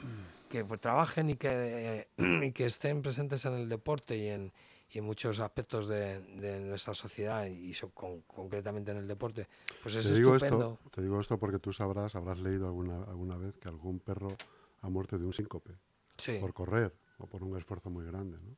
que 0.54 0.64
pues, 0.64 0.80
trabajen 0.80 1.32
y 1.32 1.36
que, 1.36 2.08
y 2.18 2.52
que 2.52 2.66
estén 2.66 3.02
presentes 3.02 3.44
en 3.46 3.54
el 3.56 3.68
deporte 3.68 4.16
y 4.16 4.28
en, 4.28 4.54
y 4.92 5.00
en 5.00 5.04
muchos 5.04 5.40
aspectos 5.40 5.88
de, 5.88 6.20
de 6.22 6.60
nuestra 6.60 6.94
sociedad 6.94 7.48
y 7.48 7.74
so- 7.74 7.90
con- 7.90 8.22
concretamente 8.22 8.92
en 8.92 8.98
el 8.98 9.08
deporte, 9.08 9.48
pues 9.82 9.96
es 9.96 10.06
te, 10.06 10.14
digo 10.14 10.36
estupendo. 10.36 10.78
esto, 10.78 10.92
te 10.92 11.02
digo 11.02 11.20
esto 11.20 11.40
porque 11.40 11.58
tú 11.58 11.74
sabrás, 11.74 12.16
habrás 12.16 12.38
leído 12.38 12.68
alguna, 12.68 13.04
alguna 13.06 13.36
vez 13.36 13.56
que 13.58 13.68
algún 13.68 14.00
perro 14.00 14.38
ha 14.84 14.90
muerto 14.90 15.18
de 15.18 15.26
un 15.26 15.34
síncope 15.34 15.72
Sí, 16.20 16.38
por 16.40 16.54
correr 16.54 16.94
o 17.18 17.26
por 17.26 17.42
un 17.44 17.58
esfuerzo 17.58 17.90
muy 17.90 18.06
grande, 18.06 18.38
¿no? 18.38 18.56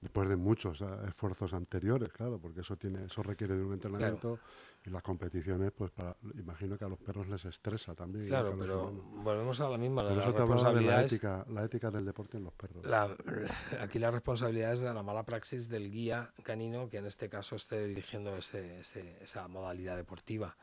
Después 0.00 0.30
de 0.30 0.36
muchos 0.36 0.80
eh, 0.80 0.86
esfuerzos 1.08 1.52
anteriores, 1.52 2.10
claro, 2.10 2.38
porque 2.38 2.60
eso 2.62 2.74
tiene, 2.76 3.04
eso 3.04 3.22
requiere 3.22 3.54
de 3.54 3.62
un 3.62 3.74
entrenamiento 3.74 4.38
y 4.82 4.88
las 4.88 5.02
competiciones, 5.02 5.72
pues 5.72 5.90
para, 5.90 6.16
imagino 6.38 6.78
que 6.78 6.86
a 6.86 6.88
los 6.88 6.98
perros 6.98 7.28
les 7.28 7.44
estresa 7.44 7.94
también. 7.94 8.26
claro, 8.28 8.56
pero 8.58 8.88
humanos. 8.88 9.04
volvemos 9.24 9.60
a 9.60 9.68
la 9.68 9.76
misma, 9.76 10.02
Por 10.02 10.12
la 10.12 10.22
eso 10.22 10.32
te 10.32 10.40
hablaba 10.40 10.72
de 10.72 10.80
la 10.80 11.04
ética, 11.04 11.44
la 11.50 11.64
ética 11.64 11.90
del 11.90 12.06
deporte 12.06 12.38
en 12.38 12.44
los 12.44 12.54
perros. 12.54 12.82
La- 12.86 13.14
aquí 13.82 13.98
la 13.98 14.10
responsabilidad 14.10 14.72
es 14.72 14.80
de 14.80 14.94
la 14.94 15.02
mala 15.02 15.22
praxis 15.24 15.68
del 15.68 15.90
guía 15.90 16.32
canino 16.44 16.88
que 16.88 16.96
en 16.96 17.04
este 17.04 17.28
caso 17.28 17.56
esté 17.56 17.86
dirigiendo 17.86 18.34
ese- 18.34 18.80
ese- 18.80 19.22
esa 19.22 19.48
modalidad 19.48 19.96
deportiva. 19.96 20.56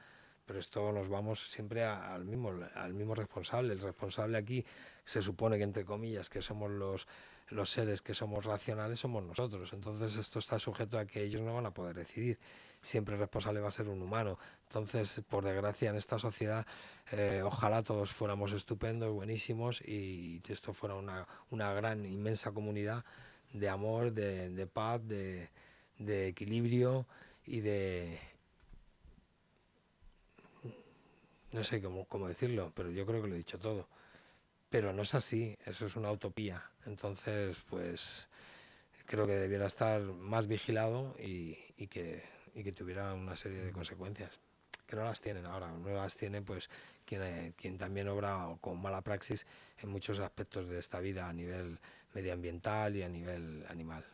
Pero 0.47 0.57
esto 0.59 0.91
nos 0.93 1.09
vamos 1.09 1.51
siempre 1.51 1.83
a- 1.83 2.15
al 2.15 2.25
mismo, 2.25 2.53
al 2.73 2.93
mismo 2.95 3.13
responsable. 3.13 3.73
El 3.73 3.81
responsable 3.81 4.37
aquí 4.39 4.65
se 5.05 5.21
supone 5.21 5.57
que, 5.57 5.63
entre 5.63 5.85
comillas, 5.85 6.27
que 6.29 6.41
somos 6.41 6.71
los, 6.71 7.05
los 7.49 7.69
seres 7.69 8.01
que 8.01 8.13
somos 8.13 8.45
racionales, 8.45 8.99
somos 8.99 9.23
nosotros. 9.23 9.71
Entonces 9.73 10.17
esto 10.17 10.39
está 10.39 10.59
sujeto 10.59 10.99
a 10.99 11.05
que 11.05 11.23
ellos 11.23 11.41
no 11.41 11.55
van 11.55 11.65
a 11.65 11.73
poder 11.73 11.95
decidir. 11.95 12.39
Siempre 12.81 13.15
el 13.15 13.19
responsable 13.19 13.59
va 13.59 13.69
a 13.69 13.71
ser 13.71 13.89
un 13.89 14.01
humano. 14.01 14.37
Entonces, 14.67 15.21
por 15.27 15.43
desgracia, 15.43 15.89
en 15.89 15.95
esta 15.95 16.19
sociedad, 16.19 16.65
eh, 17.11 17.41
ojalá 17.43 17.83
todos 17.83 18.11
fuéramos 18.11 18.51
estupendos, 18.51 19.13
buenísimos 19.13 19.81
y 19.81 20.41
esto 20.47 20.73
fuera 20.73 20.95
una, 20.95 21.27
una 21.49 21.73
gran, 21.73 22.05
inmensa 22.05 22.51
comunidad 22.51 23.03
de 23.53 23.69
amor, 23.69 24.11
de, 24.11 24.49
de 24.49 24.67
paz, 24.67 25.01
de, 25.07 25.49
de 25.97 26.27
equilibrio 26.27 27.05
y 27.45 27.61
de... 27.61 28.19
No 31.51 31.63
sé 31.63 31.81
cómo, 31.81 32.05
cómo 32.05 32.27
decirlo, 32.27 32.71
pero 32.75 32.91
yo 32.91 33.05
creo 33.05 33.21
que 33.21 33.29
lo 33.29 33.35
he 33.35 33.39
dicho 33.39 33.57
todo. 33.57 33.87
Pero 34.69 34.91
no 34.91 35.03
es 35.03 35.15
así, 35.15 35.57
eso 35.65 35.85
es 35.85 35.95
una 35.95 36.11
utopía. 36.11 36.69
Entonces, 36.87 37.61
pues 37.69 38.27
creo 39.05 39.27
que 39.27 39.35
debiera 39.35 39.67
estar 39.67 40.01
más 40.01 40.47
vigilado 40.47 41.15
y, 41.19 41.57
y 41.77 41.87
que, 41.87 42.23
y 42.55 42.63
que 42.63 42.71
tuviera 42.71 43.13
una 43.13 43.35
serie 43.35 43.61
de 43.61 43.71
consecuencias 43.71 44.39
que 44.87 44.95
no 44.95 45.03
las 45.03 45.19
tienen 45.19 45.45
ahora, 45.45 45.69
no 45.69 45.89
las 45.89 46.15
tiene 46.15 46.41
pues 46.41 46.69
quien, 47.05 47.21
eh, 47.21 47.53
quien 47.57 47.77
también 47.77 48.07
obra 48.07 48.47
con 48.61 48.81
mala 48.81 49.01
praxis 49.01 49.45
en 49.79 49.89
muchos 49.89 50.19
aspectos 50.19 50.67
de 50.69 50.79
esta 50.79 50.99
vida 51.01 51.27
a 51.27 51.33
nivel 51.33 51.77
medioambiental 52.13 52.95
y 52.95 53.03
a 53.03 53.09
nivel 53.09 53.65
animal. 53.69 54.05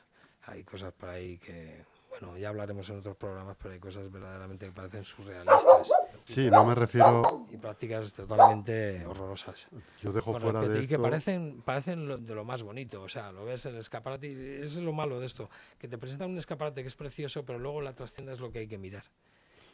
Hay 0.46 0.64
cosas 0.64 0.92
por 0.94 1.10
ahí 1.10 1.38
que, 1.38 1.86
bueno, 2.10 2.38
ya 2.38 2.50
hablaremos 2.50 2.90
en 2.90 2.98
otros 2.98 3.16
programas, 3.16 3.56
pero 3.62 3.74
hay 3.74 3.80
cosas 3.80 4.12
verdaderamente 4.12 4.66
que 4.66 4.72
parecen 4.72 5.06
surrealistas 5.06 5.92
Sí, 6.26 6.50
no 6.50 6.66
me 6.66 6.76
refiero, 6.76 7.46
y 7.52 7.58
prácticas 7.58 8.12
totalmente 8.14 9.06
horrorosas. 9.06 9.68
yo 10.02 10.12
dejo 10.12 10.38
fuera 10.40 10.62
de 10.62 10.84
y 10.84 10.88
que 10.88 10.98
parecen, 11.00 11.62
parecen 11.64 12.08
lo- 12.08 12.18
de 12.18 12.34
lo 12.36 12.46
más 12.46 12.64
bonito, 12.64 13.02
o 13.02 13.10
sea, 13.10 13.32
lo 13.32 13.46
ves 13.46 13.66
en 13.66 13.74
el 13.74 13.80
escaparate 13.80 14.28
y 14.32 14.64
es 14.64 14.78
lo 14.78 14.94
malo 14.94 15.20
de 15.20 15.26
esto, 15.26 15.50
que 15.78 15.88
te 15.88 15.98
presentan 15.98 16.32
un 16.32 16.38
escaparate 16.38 16.82
que 16.82 16.88
es 16.88 16.96
precioso, 16.96 17.44
pero 17.46 17.60
luego 17.60 17.82
la 17.82 17.94
trascienda 17.94 18.32
es 18.34 18.40
lo 18.40 18.52
que 18.52 18.60
hay 18.60 18.68
que 18.68 18.78
mirar. 18.78 19.04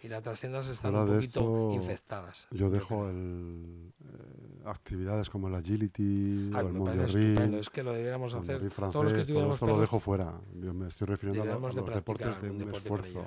Y 0.01 0.07
las 0.07 0.23
trasciendas 0.23 0.65
están 0.69 0.91
Fuera 0.93 1.05
un 1.11 1.15
poquito 1.17 1.39
esto, 1.41 1.71
infectadas. 1.73 2.47
yo 2.51 2.69
dejo 2.69 3.09
el, 3.09 3.91
eh, 4.01 4.61
actividades 4.63 5.29
como 5.29 5.49
el 5.49 5.55
agility 5.55 6.51
Ay, 6.53 6.65
o 6.65 6.89
el 6.89 7.01
estupendo, 7.01 7.57
es 7.59 7.69
que 7.69 7.83
lo 7.83 7.91
debiéramos 7.91 8.33
hacer 8.33 8.59
todos 8.71 9.03
los 9.03 9.13
que 9.13 9.19
todo 9.19 9.25
tuviéramos 9.27 9.55
esto 9.55 9.67
lo 9.67 9.79
dejo 9.81 9.99
fuera. 9.99 10.39
Yo 10.55 10.73
me 10.73 10.87
estoy 10.87 11.05
refiriendo 11.07 11.43
a, 11.43 11.45
de 11.69 11.75
los 11.75 11.93
deportes 11.93 12.41
de 12.41 12.49
un 12.49 12.57
deporte 12.59 12.77
esfuerzo. 12.77 13.25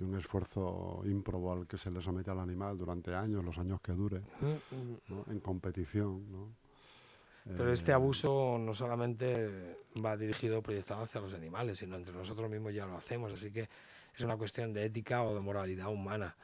De 0.00 0.06
un 0.06 0.18
esfuerzo 0.18 1.02
ímprobo 1.04 1.52
al 1.52 1.66
que 1.66 1.76
se 1.76 1.90
le 1.90 2.00
somete 2.00 2.30
al 2.30 2.40
animal 2.40 2.76
durante 2.78 3.14
años, 3.14 3.44
los 3.44 3.58
años 3.58 3.80
que 3.80 3.92
dure. 3.92 4.22
¿no? 5.08 5.24
en 5.28 5.40
competición. 5.40 6.30
¿no? 6.32 6.54
Pero 7.44 7.72
este 7.72 7.90
Eh, 7.90 7.94
abuso 7.94 8.58
no 8.58 8.72
solamente 8.74 9.76
va 10.04 10.16
dirigido 10.16 10.62
proyectado 10.62 11.02
hacia 11.02 11.20
los 11.20 11.34
animales, 11.34 11.78
sino 11.78 11.96
entre 11.96 12.14
nosotros 12.14 12.50
mismos 12.50 12.74
ya 12.74 12.86
lo 12.86 12.96
hacemos, 12.96 13.32
así 13.32 13.50
que 13.50 13.68
es 14.14 14.20
una 14.22 14.36
cuestión 14.36 14.72
de 14.72 14.84
ética 14.84 15.22
o 15.22 15.34
de 15.34 15.40
moralidad 15.40 15.88
humana. 15.88 16.36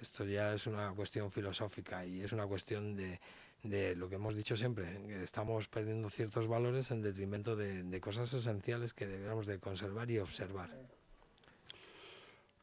Esto 0.00 0.24
ya 0.24 0.54
es 0.54 0.66
una 0.66 0.92
cuestión 0.92 1.30
filosófica 1.30 2.06
y 2.06 2.22
es 2.22 2.32
una 2.32 2.46
cuestión 2.46 2.96
de, 2.96 3.20
de 3.62 3.94
lo 3.94 4.08
que 4.08 4.14
hemos 4.14 4.34
dicho 4.34 4.56
siempre, 4.56 5.02
que 5.06 5.22
estamos 5.22 5.68
perdiendo 5.68 6.08
ciertos 6.10 6.46
valores 6.48 6.90
en 6.90 7.02
detrimento 7.02 7.54
de, 7.56 7.82
de 7.82 8.00
cosas 8.00 8.32
esenciales 8.32 8.94
que 8.94 9.06
deberíamos 9.06 9.46
de 9.46 9.58
conservar 9.58 10.10
y 10.10 10.18
observar. 10.18 10.70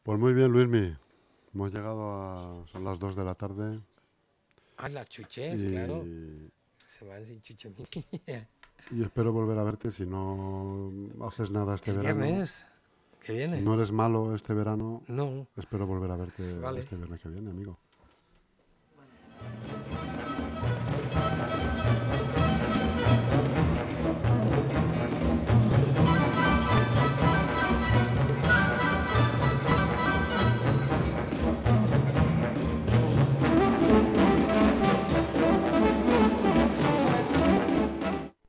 Pues 0.07 0.17
muy 0.21 0.33
bien, 0.33 0.53
Luismi. 0.53 0.95
Hemos 1.53 1.73
llegado 1.73 2.13
a... 2.13 2.65
Son 2.71 2.85
las 2.85 2.97
2 2.97 3.13
de 3.13 3.25
la 3.25 3.35
tarde. 3.35 3.81
Ah, 4.77 4.87
las 4.87 5.09
chuches, 5.09 5.61
y, 5.61 5.71
claro. 5.71 6.05
Se 6.85 7.05
van 7.05 7.25
sin 7.25 7.41
chuche 7.41 7.73
y 8.91 9.01
espero 9.01 9.33
volver 9.33 9.59
a 9.59 9.63
verte 9.63 9.91
si 9.91 10.05
no 10.05 10.93
haces 11.27 11.51
nada 11.51 11.75
este 11.75 11.91
¿El 11.91 11.97
verano. 11.97 12.23
viernes? 12.23 12.65
¿Que 13.21 13.33
viene? 13.33 13.57
Si 13.57 13.65
no 13.65 13.73
eres 13.73 13.91
malo 13.91 14.33
este 14.33 14.53
verano, 14.53 15.03
No. 15.09 15.45
espero 15.57 15.85
volver 15.85 16.09
a 16.11 16.15
verte 16.15 16.53
Vale. 16.53 16.79
este 16.79 16.95
viernes 16.95 17.19
que 17.19 17.27
viene, 17.27 17.49
amigo. 17.49 17.77